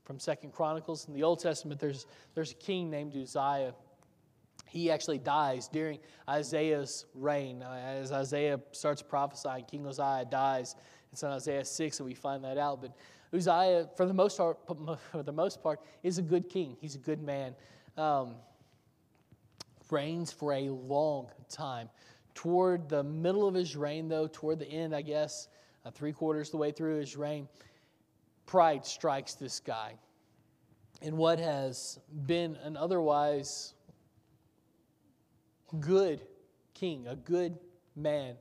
from 0.03 0.19
Second 0.19 0.51
Chronicles? 0.51 1.07
In 1.07 1.13
the 1.13 1.21
Old 1.21 1.39
Testament, 1.39 1.79
there's, 1.79 2.07
there's 2.33 2.51
a 2.51 2.55
king 2.55 2.89
named 2.89 3.15
Uzziah. 3.15 3.75
He 4.65 4.89
actually 4.89 5.19
dies 5.19 5.67
during 5.67 5.99
Isaiah's 6.27 7.05
reign. 7.13 7.61
Uh, 7.61 7.79
as 7.85 8.11
Isaiah 8.11 8.59
starts 8.71 9.03
prophesying, 9.03 9.65
King 9.65 9.85
Uzziah 9.85 10.25
dies. 10.29 10.75
It's 11.11 11.21
in 11.21 11.29
Isaiah 11.29 11.63
6 11.63 11.99
and 11.99 12.09
we 12.09 12.15
find 12.15 12.43
that 12.43 12.57
out. 12.57 12.81
But 12.81 12.97
Uzziah, 13.31 13.87
for 13.95 14.07
the 14.07 14.13
most 14.13 14.37
part, 14.37 14.57
for 15.11 15.21
the 15.21 15.31
most 15.31 15.61
part 15.61 15.79
is 16.01 16.17
a 16.17 16.23
good 16.23 16.49
king. 16.49 16.75
He's 16.81 16.95
a 16.95 16.99
good 16.99 17.21
man. 17.21 17.53
Um, 17.95 18.33
reigns 19.91 20.31
for 20.31 20.53
a 20.53 20.69
long 20.69 21.29
time. 21.47 21.89
Toward 22.33 22.89
the 22.89 23.03
middle 23.03 23.47
of 23.47 23.53
his 23.53 23.75
reign, 23.75 24.09
though, 24.09 24.27
toward 24.27 24.59
the 24.59 24.67
end, 24.67 24.95
I 24.95 25.01
guess, 25.01 25.47
uh, 25.87 25.91
three 25.91 26.11
quarters 26.11 26.49
the 26.49 26.57
way 26.57 26.71
through 26.71 26.99
his 26.99 27.15
reign, 27.15 27.47
pride 28.45 28.85
strikes 28.85 29.35
this 29.35 29.59
guy. 29.59 29.93
And 31.01 31.17
what 31.17 31.39
has 31.39 31.99
been 32.25 32.57
an 32.63 32.75
otherwise 32.75 33.73
good 35.79 36.21
king, 36.73 37.07
a 37.07 37.15
good 37.15 37.57
man, 37.95 38.35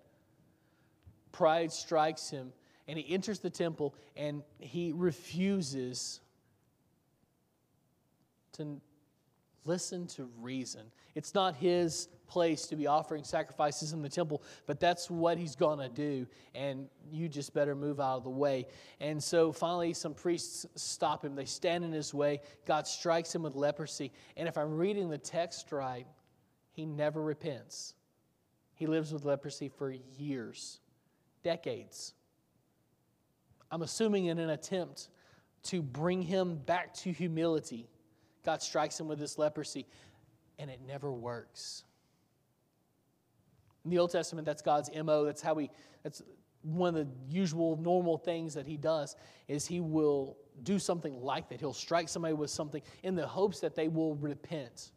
pride 1.33 1.71
strikes 1.71 2.31
him 2.31 2.53
and 2.89 2.99
he 2.99 3.13
enters 3.13 3.41
the 3.41 3.51
temple 3.51 3.95
and 4.17 4.43
he 4.59 4.93
refuses 4.95 6.21
to 8.53 8.81
listen 9.65 10.07
to 10.07 10.29
reason. 10.41 10.83
It's 11.15 11.35
not 11.35 11.57
his 11.57 12.09
place 12.27 12.67
to 12.67 12.77
be 12.77 12.87
offering 12.87 13.25
sacrifices 13.25 13.93
in 13.93 14.03
the 14.03 14.09
temple, 14.09 14.43
but 14.67 14.81
that's 14.81 15.11
what 15.11 15.39
he's 15.39 15.57
going 15.57 15.79
to 15.79 15.89
do, 15.89 16.27
and 16.55 16.89
you 17.11 17.29
just 17.29 17.55
better 17.55 17.75
move 17.75 18.01
out 18.01 18.19
of 18.19 18.25
the 18.25 18.31
way. 18.31 18.67
And 19.01 19.23
so 19.23 19.53
finally, 19.53 19.93
some 19.93 20.15
priests 20.15 20.67
stop 20.75 21.25
him. 21.25 21.35
They 21.35 21.45
stand 21.45 21.85
in 21.85 21.93
his 21.93 22.13
way. 22.13 22.41
God 22.67 22.87
strikes 22.87 23.35
him 23.35 23.43
with 23.43 23.55
leprosy. 23.55 24.13
And 24.37 24.49
if 24.49 24.59
I'm 24.59 24.77
reading 24.77 25.09
the 25.09 25.19
text 25.19 25.73
right, 25.73 26.07
he 26.73 26.85
never 26.85 27.23
repents. 27.23 27.95
He 28.75 28.87
lives 28.87 29.13
with 29.13 29.25
leprosy 29.25 29.69
for 29.69 29.95
years, 30.19 30.81
decades. 31.43 32.13
I'm 33.71 33.83
assuming 33.83 34.27
in 34.27 34.39
an 34.39 34.51
attempt 34.51 35.09
to 35.65 35.83
bring 35.83 36.23
him 36.23 36.57
back 36.57 36.95
to 36.95 37.11
humility. 37.11 37.89
God 38.45 38.63
strikes 38.63 39.01
him 39.01 39.09
with 39.09 39.19
this 39.19 39.39
leprosy, 39.39 39.87
and 40.59 40.71
it 40.71 40.81
never 40.87 41.11
works. 41.11 41.83
In 43.87 43.91
the 43.91 43.99
Old 43.99 44.11
Testament, 44.11 44.45
that's 44.45 44.63
God's 44.63 44.91
MO. 45.05 45.25
That's 45.25 45.41
how 45.41 45.55
he, 45.55 45.71
that's 46.03 46.21
one 46.63 46.97
of 46.97 47.07
the 47.07 47.13
usual 47.29 47.77
normal 47.77 48.19
things 48.19 48.53
that 48.55 48.67
he 48.67 48.77
does 48.77 49.15
is 49.47 49.65
he 49.65 49.79
will 49.79 50.37
do 50.65 50.81
something 50.81 51.21
like 51.23 51.49
that. 51.51 51.61
He'll 51.61 51.73
strike 51.73 52.09
somebody 52.09 52.35
with 52.35 52.51
something 52.51 52.83
in 53.05 53.15
the 53.15 53.25
hopes 53.25 53.61
that 53.61 53.77
they 53.77 53.87
will 53.87 54.17
repent. 54.17 54.91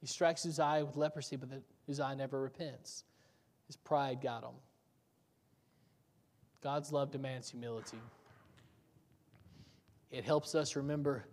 He 0.00 0.08
strikes 0.08 0.44
Uzziah 0.44 0.84
with 0.84 0.96
leprosy, 0.96 1.36
but 1.36 1.48
the, 1.48 1.62
Uzziah 1.88 2.16
never 2.16 2.40
repents. 2.40 3.04
His 3.68 3.76
pride 3.76 4.20
got 4.20 4.42
him. 4.42 4.56
God's 6.60 6.90
love 6.90 7.12
demands 7.12 7.48
humility. 7.48 8.00
It 10.10 10.24
helps 10.24 10.56
us 10.56 10.74
remember 10.74 11.24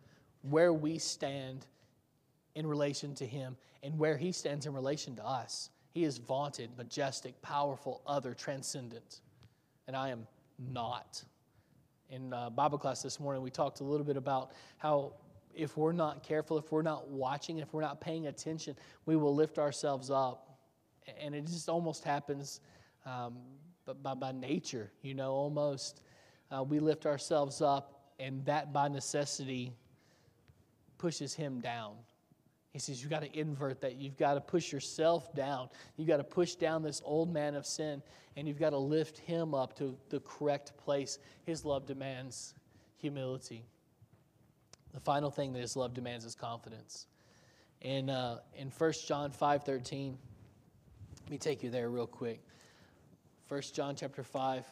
where 0.44 0.72
we 0.72 1.00
stand 1.00 1.66
in 2.54 2.68
relation 2.68 3.16
to 3.16 3.26
Him 3.26 3.58
and 3.82 3.98
where 3.98 4.18
He 4.18 4.32
stands 4.32 4.68
in 4.68 4.74
relation 4.74 5.16
to 5.16 5.26
us. 5.26 5.72
He 5.96 6.04
is 6.04 6.18
vaunted, 6.18 6.72
majestic, 6.78 7.42
powerful, 7.42 8.02
other, 8.06 8.34
transcendent. 8.34 9.22
And 9.88 9.96
I 9.96 10.10
am 10.10 10.28
not. 10.60 11.24
In 12.10 12.34
uh, 12.34 12.50
Bible 12.50 12.78
class 12.78 13.02
this 13.02 13.18
morning, 13.18 13.42
we 13.42 13.50
talked 13.50 13.80
a 13.80 13.86
little 13.86 14.06
bit 14.06 14.18
about 14.18 14.52
how 14.78 15.14
if 15.56 15.78
we're 15.78 15.94
not 15.94 16.22
careful, 16.22 16.58
if 16.58 16.70
we're 16.70 16.82
not 16.82 17.08
watching, 17.08 17.60
if 17.60 17.74
we're 17.74 17.80
not 17.82 18.02
paying 18.02 18.28
attention, 18.28 18.76
we 19.06 19.16
will 19.16 19.34
lift 19.34 19.58
ourselves 19.58 20.12
up. 20.12 20.60
And 21.18 21.34
it 21.34 21.46
just 21.46 21.70
almost 21.70 22.04
happens 22.04 22.60
um, 23.06 23.38
by, 24.04 24.16
by 24.16 24.34
nature, 24.34 24.92
you 25.02 25.14
know, 25.14 25.32
almost. 25.32 26.02
Uh, 26.52 26.62
we 26.62 26.80
lift 26.80 27.06
ourselves 27.06 27.62
up, 27.62 28.12
and 28.20 28.44
that 28.44 28.74
by 28.74 28.90
necessity 28.90 29.72
pushes 30.98 31.34
him 31.34 31.62
down. 31.62 31.94
He 32.76 32.80
says, 32.80 33.02
You've 33.02 33.10
got 33.10 33.22
to 33.22 33.40
invert 33.40 33.80
that. 33.80 33.96
You've 33.96 34.18
got 34.18 34.34
to 34.34 34.42
push 34.42 34.74
yourself 34.74 35.34
down. 35.34 35.70
You've 35.96 36.10
got 36.10 36.18
to 36.18 36.26
push 36.26 36.56
down 36.56 36.84
this 36.84 37.02
old 37.06 37.32
man 37.32 37.56
of 37.56 37.66
sin, 37.66 38.02
and 38.36 38.50
you've 38.50 38.60
got 38.60 38.72
to 38.72 38.78
lift 38.78 39.18
him 39.18 39.54
up 39.54 39.78
to 39.78 39.96
the 40.10 40.20
correct 40.20 40.76
place. 40.76 41.18
His 41.46 41.64
love 41.64 41.86
demands 41.86 42.54
humility. 42.98 43.64
The 44.94 45.00
final 45.00 45.32
thing 45.32 45.54
that 45.54 45.62
his 45.62 45.78
love 45.78 45.94
demands 45.94 46.26
is 46.26 46.36
confidence. 46.36 47.08
In, 47.80 48.10
uh, 48.10 48.40
in 48.58 48.68
1 48.78 48.94
John 49.08 49.32
5 49.32 49.64
13, 49.64 50.18
let 51.22 51.32
me 51.32 51.38
take 51.38 51.64
you 51.64 51.70
there 51.70 51.90
real 51.90 52.08
quick. 52.08 52.42
1 53.48 53.62
John 53.74 53.96
chapter 53.96 54.22
5, 54.22 54.66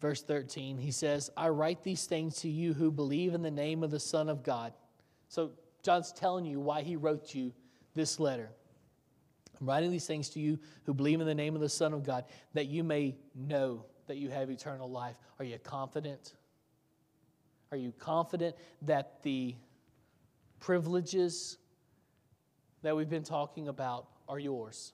verse 0.00 0.22
13, 0.22 0.78
he 0.78 0.90
says, 0.90 1.28
I 1.36 1.50
write 1.50 1.82
these 1.82 2.06
things 2.06 2.36
to 2.36 2.48
you 2.48 2.72
who 2.72 2.90
believe 2.90 3.34
in 3.34 3.42
the 3.42 3.50
name 3.50 3.82
of 3.82 3.90
the 3.90 4.00
Son 4.00 4.30
of 4.30 4.42
God. 4.42 4.72
So 5.28 5.50
John's 5.82 6.12
telling 6.12 6.44
you 6.44 6.60
why 6.60 6.82
he 6.82 6.96
wrote 6.96 7.34
you 7.34 7.52
this 7.94 8.20
letter. 8.20 8.50
I'm 9.60 9.68
writing 9.68 9.90
these 9.90 10.06
things 10.06 10.28
to 10.30 10.40
you 10.40 10.58
who 10.84 10.94
believe 10.94 11.20
in 11.20 11.26
the 11.26 11.34
name 11.34 11.54
of 11.54 11.60
the 11.60 11.68
Son 11.68 11.92
of 11.92 12.04
God, 12.04 12.24
that 12.54 12.66
you 12.66 12.82
may 12.82 13.16
know 13.34 13.84
that 14.06 14.16
you 14.16 14.30
have 14.30 14.50
eternal 14.50 14.90
life. 14.90 15.16
Are 15.38 15.44
you 15.44 15.58
confident? 15.58 16.34
Are 17.70 17.76
you 17.76 17.92
confident 17.98 18.56
that 18.82 19.22
the 19.22 19.54
privileges 20.60 21.58
that 22.82 22.96
we've 22.96 23.08
been 23.08 23.24
talking 23.24 23.68
about 23.68 24.08
are 24.28 24.38
yours? 24.38 24.92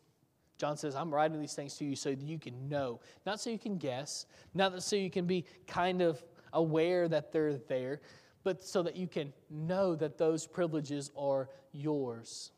John 0.59 0.76
says, 0.76 0.95
I'm 0.95 1.14
writing 1.14 1.41
these 1.41 1.55
things 1.55 1.76
to 1.76 1.84
you 1.84 1.95
so 1.97 2.11
that 2.11 2.20
you 2.20 2.39
can 2.39 2.68
know, 2.68 3.01
not 3.24 3.41
so 3.41 3.49
you 3.49 3.59
can 3.59 3.78
guess, 3.78 4.26
not 4.55 4.82
so 4.82 4.97
you 4.97 5.11
can 5.11 5.24
be 5.24 5.45
kind 5.66 6.03
of 6.03 6.22
aware 6.53 7.09
that 7.09 7.32
they're 7.32 7.57
there, 7.57 8.01
but 8.45 8.62
so 8.62 8.82
that 8.82 8.97
you 8.97 9.07
can 9.07 9.32
know 9.51 9.95
that 9.95 10.18
those 10.18 10.47
privileges 10.47 11.11
are 11.16 11.49
yours. 11.72 12.53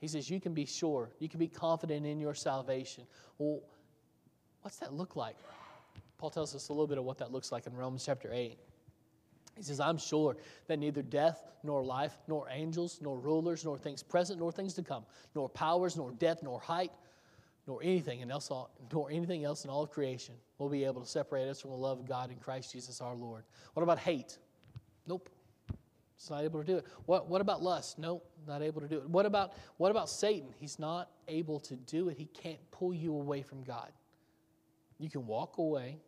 He 0.00 0.08
says, 0.08 0.28
You 0.28 0.40
can 0.40 0.54
be 0.54 0.66
sure, 0.66 1.10
you 1.18 1.28
can 1.28 1.38
be 1.38 1.48
confident 1.48 2.06
in 2.06 2.20
your 2.20 2.34
salvation. 2.34 3.04
Well, 3.38 3.60
what's 4.62 4.78
that 4.78 4.92
look 4.92 5.16
like? 5.16 5.36
Paul 6.18 6.30
tells 6.30 6.54
us 6.54 6.68
a 6.68 6.72
little 6.72 6.86
bit 6.86 6.98
of 6.98 7.04
what 7.04 7.18
that 7.18 7.32
looks 7.32 7.50
like 7.50 7.66
in 7.66 7.74
Romans 7.74 8.04
chapter 8.04 8.30
8. 8.32 8.56
He 9.56 9.62
says, 9.62 9.80
I'm 9.80 9.98
sure 9.98 10.36
that 10.66 10.78
neither 10.78 11.02
death, 11.02 11.44
nor 11.62 11.84
life, 11.84 12.16
nor 12.26 12.48
angels, 12.50 12.98
nor 13.02 13.18
rulers, 13.18 13.64
nor 13.64 13.76
things 13.76 14.02
present, 14.02 14.38
nor 14.38 14.50
things 14.50 14.74
to 14.74 14.82
come, 14.82 15.04
nor 15.34 15.48
powers, 15.48 15.96
nor 15.96 16.12
depth, 16.12 16.42
nor 16.42 16.60
height, 16.60 16.92
nor 17.66 17.80
anything 17.82 18.22
and 18.22 18.30
else, 18.30 18.50
nor 18.92 19.10
anything 19.10 19.44
else 19.44 19.64
in 19.64 19.70
all 19.70 19.82
of 19.82 19.90
creation 19.90 20.34
will 20.58 20.68
be 20.68 20.84
able 20.84 21.00
to 21.00 21.06
separate 21.06 21.48
us 21.48 21.60
from 21.60 21.70
the 21.70 21.76
love 21.76 22.00
of 22.00 22.08
God 22.08 22.30
in 22.30 22.38
Christ 22.38 22.72
Jesus 22.72 23.00
our 23.00 23.14
Lord. 23.14 23.44
What 23.74 23.82
about 23.82 23.98
hate? 23.98 24.38
Nope. 25.06 25.28
It's 26.16 26.30
not 26.30 26.44
able 26.44 26.60
to 26.60 26.66
do 26.66 26.76
it. 26.76 26.86
What, 27.06 27.28
what 27.28 27.40
about 27.40 27.62
lust? 27.62 27.98
Nope, 27.98 28.24
not 28.46 28.62
able 28.62 28.80
to 28.80 28.86
do 28.86 28.98
it. 28.98 29.08
What 29.08 29.26
about, 29.26 29.54
what 29.76 29.90
about 29.90 30.08
Satan? 30.08 30.54
He's 30.60 30.78
not 30.78 31.10
able 31.26 31.58
to 31.60 31.74
do 31.74 32.08
it. 32.08 32.16
He 32.16 32.26
can't 32.26 32.60
pull 32.70 32.94
you 32.94 33.12
away 33.12 33.42
from 33.42 33.64
God. 33.64 33.90
You 34.98 35.10
can 35.10 35.26
walk 35.26 35.58
away. 35.58 35.98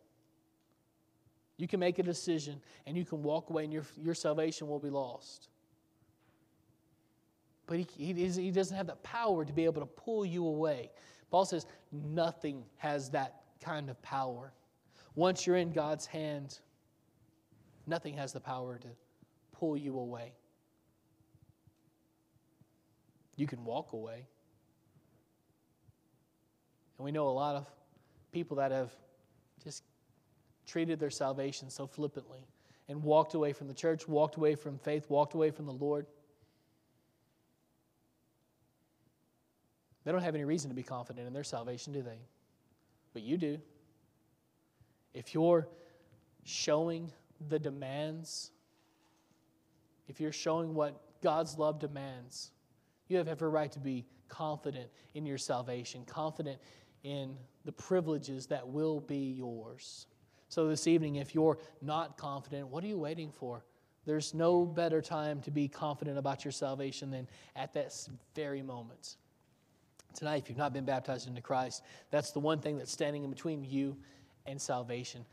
You 1.57 1.67
can 1.67 1.81
make 1.81 1.99
a 1.99 2.03
decision 2.03 2.61
and 2.85 2.95
you 2.95 3.03
can 3.03 3.23
walk 3.23 3.49
away 3.49 3.65
and 3.65 3.73
your, 3.73 3.83
your 4.01 4.15
salvation 4.15 4.67
will 4.67 4.79
be 4.79 4.89
lost. 4.89 5.49
But 7.67 7.79
he, 7.79 7.87
he, 7.97 8.13
he 8.13 8.51
doesn't 8.51 8.75
have 8.75 8.87
the 8.87 8.95
power 8.97 9.43
to 9.43 9.51
be 9.51 9.65
able 9.65 9.81
to 9.81 9.87
pull 9.87 10.25
you 10.25 10.45
away. 10.45 10.91
Paul 11.29 11.45
says 11.45 11.65
nothing 11.91 12.63
has 12.77 13.09
that 13.09 13.41
kind 13.61 13.89
of 13.89 14.01
power. 14.01 14.53
Once 15.15 15.45
you're 15.45 15.57
in 15.57 15.71
God's 15.71 16.05
hand, 16.05 16.59
nothing 17.87 18.15
has 18.15 18.33
the 18.33 18.39
power 18.39 18.77
to 18.77 18.87
pull 19.51 19.77
you 19.77 19.97
away. 19.97 20.33
You 23.37 23.47
can 23.47 23.63
walk 23.65 23.93
away. 23.93 24.25
And 26.97 27.05
we 27.05 27.11
know 27.11 27.27
a 27.27 27.31
lot 27.31 27.55
of 27.55 27.67
people 28.31 28.57
that 28.57 28.71
have 28.71 28.91
just 29.63 29.83
treated 30.65 30.99
their 30.99 31.09
salvation 31.09 31.69
so 31.69 31.85
flippantly 31.85 32.45
and 32.87 33.03
walked 33.03 33.33
away 33.33 33.53
from 33.53 33.67
the 33.67 33.73
church, 33.73 34.07
walked 34.07 34.35
away 34.35 34.55
from 34.55 34.77
faith, 34.77 35.09
walked 35.09 35.33
away 35.33 35.51
from 35.51 35.65
the 35.65 35.73
Lord. 35.73 36.05
They 40.03 40.11
don't 40.11 40.21
have 40.21 40.35
any 40.35 40.45
reason 40.45 40.69
to 40.69 40.75
be 40.75 40.83
confident 40.83 41.27
in 41.27 41.33
their 41.33 41.43
salvation, 41.43 41.91
do 41.91 42.03
they? 42.03 42.19
But 43.13 43.23
you 43.23 43.37
do. 43.37 43.57
If 45.13 45.33
you're 45.33 45.67
showing 46.43 47.11
the 47.49 47.59
demands, 47.59 48.51
if 50.07 50.19
you're 50.19 50.31
showing 50.31 50.73
what 50.73 51.01
God's 51.21 51.57
love 51.57 51.79
demands, 51.79 52.51
you 53.07 53.17
have 53.17 53.27
every 53.27 53.49
right 53.49 53.71
to 53.71 53.79
be 53.79 54.05
confident 54.27 54.89
in 55.13 55.25
your 55.25 55.37
salvation, 55.37 56.03
confident 56.05 56.59
in 57.03 57.35
the 57.65 57.71
privileges 57.71 58.47
that 58.47 58.67
will 58.67 58.99
be 59.01 59.33
yours. 59.37 60.07
So, 60.49 60.67
this 60.67 60.87
evening, 60.87 61.17
if 61.17 61.35
you're 61.35 61.57
not 61.81 62.17
confident, 62.17 62.67
what 62.67 62.83
are 62.83 62.87
you 62.87 62.97
waiting 62.97 63.31
for? 63.31 63.63
There's 64.05 64.33
no 64.33 64.65
better 64.65 65.01
time 65.01 65.41
to 65.41 65.51
be 65.51 65.67
confident 65.67 66.17
about 66.17 66.45
your 66.45 66.51
salvation 66.51 67.09
than 67.09 67.27
at 67.55 67.73
this 67.73 68.09
very 68.35 68.61
moment. 68.61 69.17
Tonight, 70.13 70.43
if 70.43 70.49
you've 70.49 70.57
not 70.57 70.73
been 70.73 70.85
baptized 70.85 71.27
into 71.27 71.41
Christ, 71.41 71.83
that's 72.11 72.31
the 72.31 72.39
one 72.39 72.59
thing 72.59 72.77
that's 72.77 72.91
standing 72.91 73.23
in 73.23 73.29
between 73.29 73.63
you 73.63 73.97
and 74.45 74.61
salvation. 74.61 75.25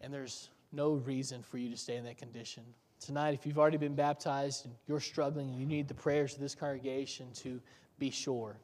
And 0.00 0.12
there's 0.12 0.48
no 0.72 0.92
reason 0.92 1.42
for 1.42 1.58
you 1.58 1.70
to 1.70 1.76
stay 1.76 1.96
in 1.96 2.04
that 2.04 2.18
condition. 2.18 2.62
Tonight, 3.00 3.34
if 3.34 3.46
you've 3.46 3.58
already 3.58 3.76
been 3.76 3.94
baptized 3.94 4.64
and 4.64 4.74
you're 4.86 5.00
struggling 5.00 5.50
and 5.50 5.58
you 5.58 5.66
need 5.66 5.88
the 5.88 5.94
prayers 5.94 6.34
of 6.34 6.40
this 6.40 6.54
congregation 6.54 7.26
to 7.34 7.60
be 7.98 8.10
sure 8.10 8.56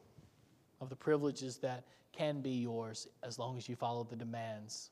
of 0.81 0.89
the 0.89 0.95
privileges 0.95 1.57
that 1.57 1.83
can 2.11 2.41
be 2.41 2.51
yours 2.51 3.07
as 3.23 3.37
long 3.37 3.57
as 3.57 3.69
you 3.69 3.75
follow 3.75 4.03
the 4.03 4.15
demands, 4.15 4.91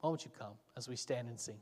why 0.00 0.10
don't 0.10 0.24
you 0.24 0.30
come 0.38 0.54
as 0.76 0.88
we 0.88 0.96
stand 0.96 1.28
and 1.28 1.38
sing? 1.38 1.58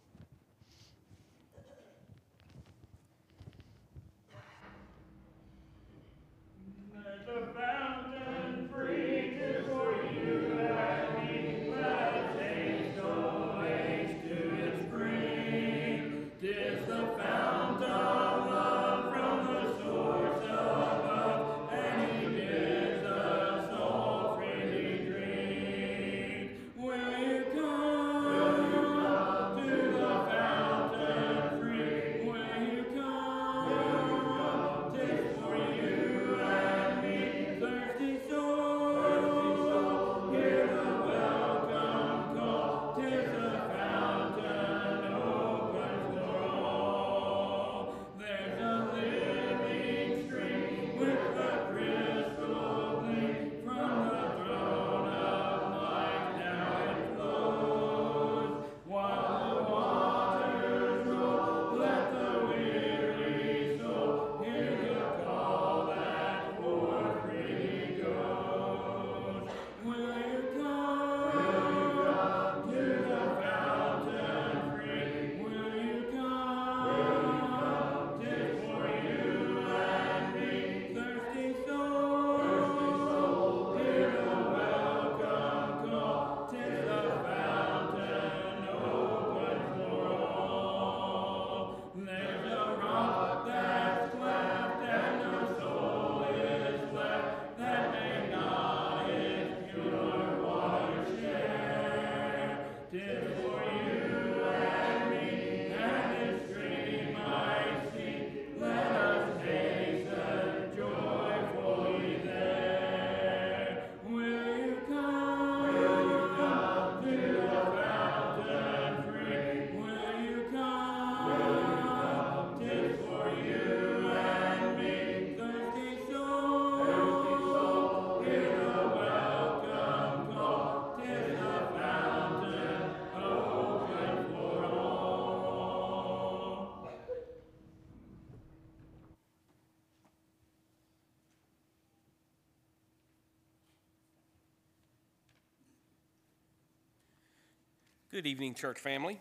Good 148.11 148.27
evening, 148.27 148.55
church 148.55 148.79
family. 148.79 149.21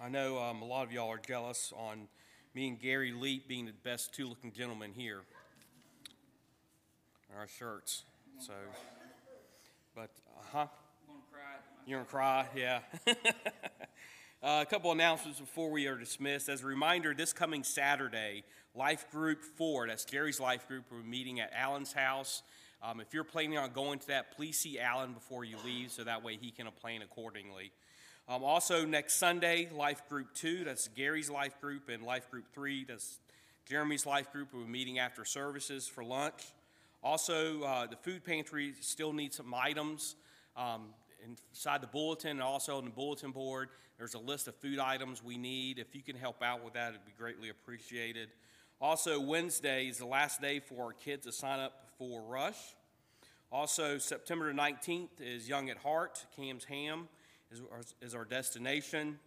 I 0.00 0.08
know 0.08 0.38
um, 0.38 0.62
a 0.62 0.64
lot 0.64 0.86
of 0.86 0.92
y'all 0.92 1.10
are 1.10 1.18
jealous 1.18 1.72
on 1.76 2.06
me 2.54 2.68
and 2.68 2.78
Gary 2.78 3.10
Leet 3.10 3.48
being 3.48 3.66
the 3.66 3.72
best 3.72 4.14
two 4.14 4.28
looking 4.28 4.52
gentlemen 4.52 4.92
here 4.94 5.22
in 7.28 7.36
our 7.36 7.48
shirts. 7.48 8.04
So, 8.38 8.52
but, 9.96 10.10
uh 10.28 10.42
huh. 10.52 10.66
You're 11.84 11.98
gonna 11.98 12.08
cry, 12.08 12.46
yeah. 12.54 12.78
uh, 13.08 14.62
a 14.62 14.66
couple 14.66 14.92
announcements 14.92 15.40
before 15.40 15.72
we 15.72 15.88
are 15.88 15.98
dismissed. 15.98 16.48
As 16.48 16.62
a 16.62 16.66
reminder, 16.66 17.14
this 17.14 17.32
coming 17.32 17.64
Saturday, 17.64 18.44
Life 18.76 19.10
Group 19.10 19.42
4, 19.42 19.88
that's 19.88 20.04
Gary's 20.04 20.38
Life 20.38 20.68
Group, 20.68 20.84
we're 20.88 21.02
meeting 21.02 21.40
at 21.40 21.50
Allen's 21.52 21.94
house. 21.94 22.44
Um, 22.84 23.00
if 23.00 23.14
you're 23.14 23.24
planning 23.24 23.56
on 23.56 23.72
going 23.72 23.98
to 24.00 24.06
that, 24.08 24.36
please 24.36 24.58
see 24.58 24.78
Allen 24.78 25.14
before 25.14 25.42
you 25.42 25.56
leave 25.64 25.90
so 25.90 26.04
that 26.04 26.22
way 26.22 26.36
he 26.38 26.50
can 26.50 26.66
plan 26.82 27.00
accordingly. 27.00 27.72
Um, 28.28 28.44
also, 28.44 28.84
next 28.84 29.14
Sunday, 29.14 29.70
Life 29.74 30.06
Group 30.06 30.34
2, 30.34 30.64
that's 30.64 30.88
Gary's 30.88 31.30
Life 31.30 31.58
Group, 31.62 31.88
and 31.88 32.02
Life 32.02 32.30
Group 32.30 32.44
3, 32.52 32.84
that's 32.84 33.20
Jeremy's 33.66 34.04
Life 34.04 34.30
Group. 34.32 34.48
We're 34.52 34.66
meeting 34.66 34.98
after 34.98 35.24
services 35.24 35.88
for 35.88 36.04
lunch. 36.04 36.42
Also, 37.02 37.62
uh, 37.62 37.86
the 37.86 37.96
food 37.96 38.22
pantry 38.22 38.74
still 38.80 39.14
needs 39.14 39.36
some 39.36 39.54
items. 39.54 40.16
Um, 40.54 40.88
inside 41.26 41.80
the 41.80 41.86
bulletin 41.86 42.32
and 42.32 42.42
also 42.42 42.76
on 42.76 42.84
the 42.84 42.90
bulletin 42.90 43.30
board, 43.30 43.70
there's 43.96 44.12
a 44.12 44.18
list 44.18 44.46
of 44.46 44.56
food 44.56 44.78
items 44.78 45.24
we 45.24 45.38
need. 45.38 45.78
If 45.78 45.94
you 45.94 46.02
can 46.02 46.16
help 46.16 46.42
out 46.42 46.62
with 46.62 46.74
that, 46.74 46.90
it'd 46.90 47.06
be 47.06 47.14
greatly 47.16 47.48
appreciated. 47.48 48.28
Also, 48.78 49.18
Wednesday 49.18 49.86
is 49.88 49.96
the 49.96 50.06
last 50.06 50.42
day 50.42 50.60
for 50.60 50.84
our 50.84 50.92
kids 50.92 51.24
to 51.24 51.32
sign 51.32 51.60
up 51.60 51.83
for 51.98 52.22
Rush. 52.22 52.58
Also, 53.52 53.98
September 53.98 54.52
19th 54.52 55.20
is 55.20 55.48
Young 55.48 55.70
at 55.70 55.76
Heart. 55.76 56.26
Cam's 56.36 56.64
Ham 56.64 57.08
is, 57.50 57.62
is 58.02 58.14
our 58.14 58.24
destination. 58.24 59.18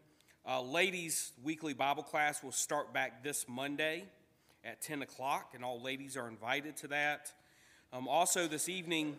Uh, 0.45 0.61
ladies' 0.61 1.31
weekly 1.43 1.73
Bible 1.73 2.03
class 2.03 2.43
will 2.43 2.51
start 2.51 2.93
back 2.93 3.23
this 3.23 3.45
Monday 3.47 4.05
at 4.63 4.81
10 4.81 5.01
o'clock, 5.01 5.53
and 5.55 5.63
all 5.63 5.81
ladies 5.81 6.17
are 6.17 6.27
invited 6.27 6.75
to 6.77 6.87
that. 6.87 7.31
Um, 7.93 8.07
also, 8.07 8.47
this 8.47 8.67
evening, 8.67 9.17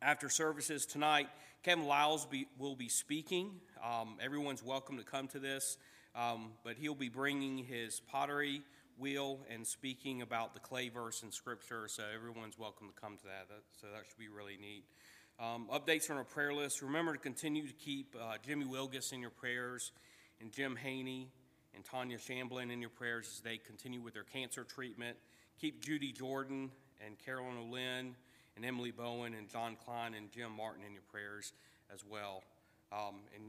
after 0.00 0.28
services 0.28 0.86
tonight, 0.86 1.28
Kevin 1.62 1.86
Lyles 1.86 2.26
be, 2.26 2.46
will 2.58 2.76
be 2.76 2.88
speaking. 2.88 3.52
Um, 3.84 4.16
everyone's 4.20 4.62
welcome 4.62 4.98
to 4.98 5.04
come 5.04 5.26
to 5.28 5.38
this, 5.38 5.78
um, 6.14 6.52
but 6.64 6.76
he'll 6.76 6.94
be 6.94 7.08
bringing 7.08 7.58
his 7.58 8.00
pottery 8.00 8.62
wheel 8.98 9.40
and 9.50 9.66
speaking 9.66 10.22
about 10.22 10.54
the 10.54 10.60
clay 10.60 10.88
verse 10.88 11.22
in 11.22 11.32
Scripture, 11.32 11.86
so 11.88 12.02
everyone's 12.14 12.58
welcome 12.58 12.88
to 12.88 13.00
come 13.00 13.16
to 13.16 13.24
that. 13.24 13.48
that 13.48 13.62
so 13.80 13.86
that 13.92 14.04
should 14.08 14.18
be 14.18 14.28
really 14.28 14.56
neat. 14.60 14.84
Um, 15.40 15.68
updates 15.72 16.10
on 16.10 16.16
our 16.16 16.24
prayer 16.24 16.52
list. 16.52 16.82
Remember 16.82 17.12
to 17.12 17.18
continue 17.18 17.66
to 17.66 17.72
keep 17.72 18.14
uh, 18.20 18.34
Jimmy 18.44 18.66
Wilgus 18.66 19.12
in 19.12 19.20
your 19.20 19.30
prayers 19.30 19.92
and 20.40 20.52
Jim 20.52 20.76
Haney 20.76 21.28
and 21.74 21.84
Tanya 21.84 22.18
Shamblin 22.18 22.70
in 22.70 22.80
your 22.80 22.90
prayers 22.90 23.28
as 23.34 23.40
they 23.40 23.56
continue 23.56 24.00
with 24.00 24.14
their 24.14 24.24
cancer 24.24 24.64
treatment. 24.64 25.16
Keep 25.60 25.84
Judy 25.84 26.12
Jordan 26.12 26.70
and 27.04 27.18
Carolyn 27.18 27.56
O'Lynn 27.58 28.14
and 28.56 28.64
Emily 28.64 28.90
Bowen 28.90 29.34
and 29.34 29.48
John 29.48 29.76
Klein 29.84 30.14
and 30.14 30.30
Jim 30.30 30.52
Martin 30.52 30.84
in 30.86 30.92
your 30.92 31.02
prayers 31.10 31.52
as 31.92 32.04
well, 32.08 32.42
um, 32.92 33.20
in, 33.34 33.42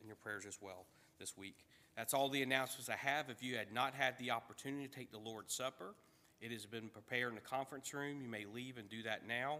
in 0.00 0.06
your 0.06 0.16
prayers 0.16 0.44
as 0.46 0.58
well 0.60 0.86
this 1.18 1.36
week. 1.36 1.56
That's 1.96 2.14
all 2.14 2.28
the 2.28 2.42
announcements 2.42 2.88
I 2.88 2.96
have. 2.96 3.28
If 3.28 3.42
you 3.42 3.56
had 3.56 3.72
not 3.72 3.94
had 3.94 4.18
the 4.18 4.30
opportunity 4.30 4.88
to 4.88 4.94
take 4.94 5.12
the 5.12 5.18
Lord's 5.18 5.54
Supper, 5.54 5.94
it 6.40 6.50
has 6.50 6.66
been 6.66 6.88
prepared 6.88 7.28
in 7.28 7.34
the 7.34 7.40
conference 7.40 7.92
room. 7.92 8.20
You 8.22 8.28
may 8.28 8.44
leave 8.44 8.78
and 8.78 8.88
do 8.88 9.02
that 9.02 9.26
now. 9.26 9.58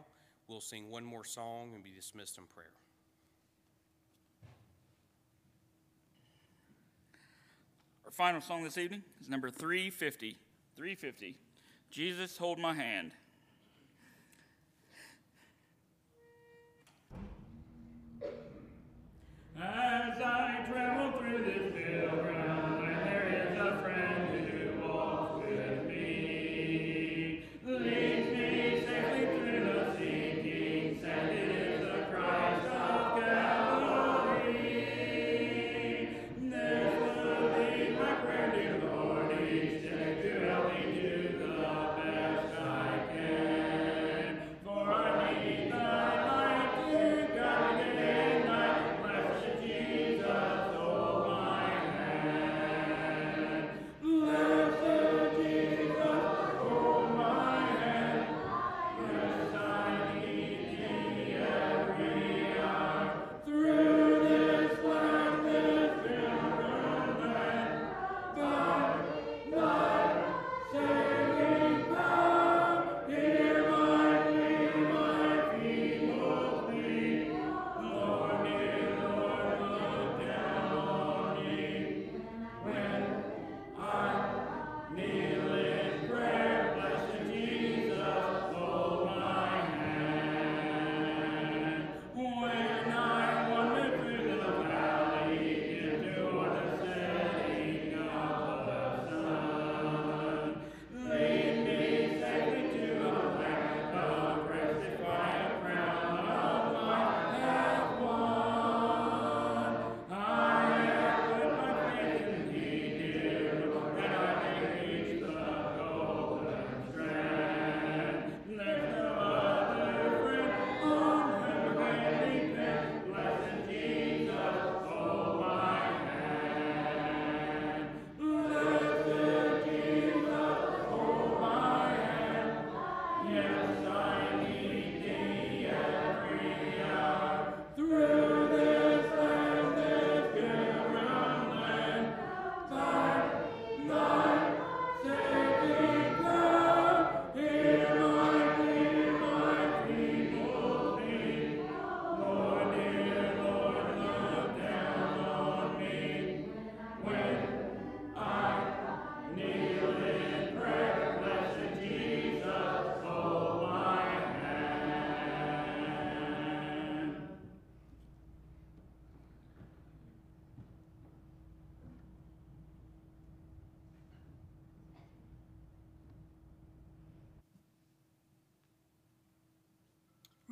We'll 0.49 0.61
sing 0.61 0.91
one 0.91 1.05
more 1.05 1.25
song 1.25 1.73
and 1.75 1.85
be 1.85 1.91
dismissed 1.91 2.39
in 2.39 2.45
prayer. 2.45 2.73
Our 8.05 8.11
final 8.11 8.41
song 8.41 8.65
this 8.65 8.79
evening 8.79 9.03
is 9.21 9.29
number 9.29 9.51
350. 9.51 10.39
350. 10.77 11.37
Jesus, 11.91 12.37
hold 12.37 12.59
my 12.59 12.75
hand. 12.75 13.13
As 19.57 20.21
I 20.21 20.65
travel 20.69 21.02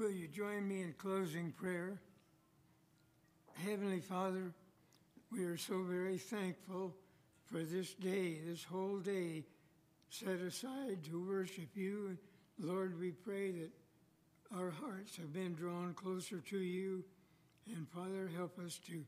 Will 0.01 0.11
you 0.11 0.29
join 0.29 0.67
me 0.67 0.81
in 0.81 0.95
closing 0.95 1.53
prayer? 1.53 2.01
Heavenly 3.53 4.01
Father, 4.01 4.55
we 5.31 5.45
are 5.45 5.59
so 5.59 5.83
very 5.83 6.17
thankful 6.17 6.95
for 7.45 7.59
this 7.59 7.93
day, 7.93 8.39
this 8.47 8.65
whole 8.65 8.97
day 8.97 9.45
set 10.09 10.41
aside 10.41 11.05
to 11.05 11.29
worship 11.29 11.69
you. 11.75 12.17
Lord, 12.59 12.99
we 12.99 13.11
pray 13.11 13.51
that 13.51 13.71
our 14.57 14.71
hearts 14.71 15.17
have 15.19 15.35
been 15.35 15.53
drawn 15.55 15.93
closer 15.93 16.41
to 16.49 16.59
you. 16.59 17.05
And 17.67 17.87
Father, 17.87 18.31
help 18.35 18.59
us 18.59 18.81
to 18.87 19.05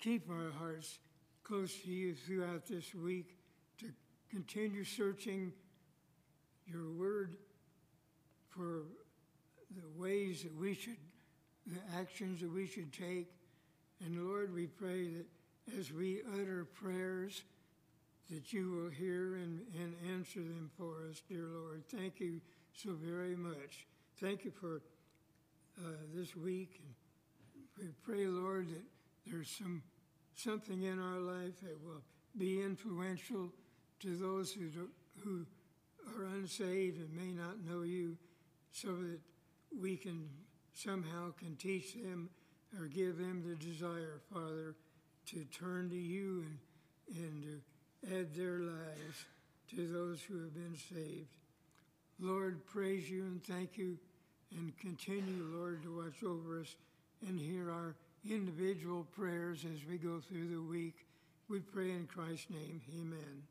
keep 0.00 0.28
our 0.28 0.50
hearts 0.58 0.98
close 1.44 1.72
to 1.82 1.88
you 1.88 2.16
throughout 2.16 2.66
this 2.66 2.92
week, 2.96 3.36
to 3.78 3.86
continue 4.28 4.82
searching 4.82 5.52
your 6.66 6.90
word 6.90 7.36
for 8.48 8.86
the 9.74 10.00
ways 10.00 10.42
that 10.42 10.54
we 10.54 10.74
should, 10.74 10.96
the 11.66 11.80
actions 11.98 12.40
that 12.40 12.52
we 12.52 12.66
should 12.66 12.92
take. 12.92 13.32
And 14.04 14.28
Lord, 14.28 14.54
we 14.54 14.66
pray 14.66 15.08
that 15.08 15.78
as 15.78 15.92
we 15.92 16.22
utter 16.40 16.64
prayers, 16.64 17.42
that 18.30 18.52
you 18.52 18.70
will 18.70 18.90
hear 18.90 19.36
and, 19.36 19.60
and 19.78 19.94
answer 20.12 20.40
them 20.40 20.70
for 20.76 20.94
us, 21.08 21.22
dear 21.28 21.46
Lord. 21.46 21.82
Thank 21.88 22.20
you 22.20 22.40
so 22.74 22.92
very 22.92 23.36
much. 23.36 23.86
Thank 24.20 24.44
you 24.44 24.50
for 24.50 24.82
uh, 25.78 25.90
this 26.14 26.34
week. 26.34 26.80
And 26.82 27.64
we 27.78 27.92
pray, 28.02 28.26
Lord, 28.26 28.68
that 28.68 28.84
there's 29.26 29.50
some 29.50 29.82
something 30.34 30.82
in 30.82 30.98
our 30.98 31.18
life 31.18 31.60
that 31.62 31.78
will 31.84 32.02
be 32.38 32.62
influential 32.62 33.50
to 34.00 34.16
those 34.16 34.52
who, 34.52 34.68
do, 34.68 34.88
who 35.22 35.46
are 36.16 36.24
unsaved 36.24 36.98
and 36.98 37.12
may 37.14 37.32
not 37.32 37.62
know 37.64 37.82
you, 37.82 38.16
so 38.72 38.88
that 38.88 39.20
we 39.80 39.96
can 39.96 40.28
somehow 40.74 41.32
can 41.38 41.56
teach 41.56 41.94
them 41.94 42.30
or 42.78 42.86
give 42.86 43.18
them 43.18 43.44
the 43.46 43.54
desire, 43.54 44.20
Father, 44.32 44.74
to 45.26 45.44
turn 45.44 45.90
to 45.90 45.96
you 45.96 46.44
and, 46.46 47.24
and 47.24 47.42
to 47.42 48.16
add 48.16 48.34
their 48.34 48.60
lives 48.60 49.26
to 49.70 49.86
those 49.86 50.22
who 50.22 50.40
have 50.40 50.54
been 50.54 50.76
saved. 50.76 51.28
Lord, 52.20 52.64
praise 52.66 53.10
you 53.10 53.22
and 53.22 53.42
thank 53.44 53.76
you 53.76 53.98
and 54.56 54.76
continue, 54.78 55.44
Lord, 55.54 55.82
to 55.82 55.96
watch 55.96 56.22
over 56.24 56.60
us 56.60 56.76
and 57.26 57.38
hear 57.38 57.70
our 57.70 57.94
individual 58.28 59.06
prayers 59.16 59.64
as 59.64 59.86
we 59.88 59.98
go 59.98 60.20
through 60.20 60.48
the 60.48 60.62
week. 60.62 61.06
We 61.48 61.60
pray 61.60 61.90
in 61.90 62.06
Christ's 62.06 62.50
name. 62.50 62.80
Amen. 63.00 63.42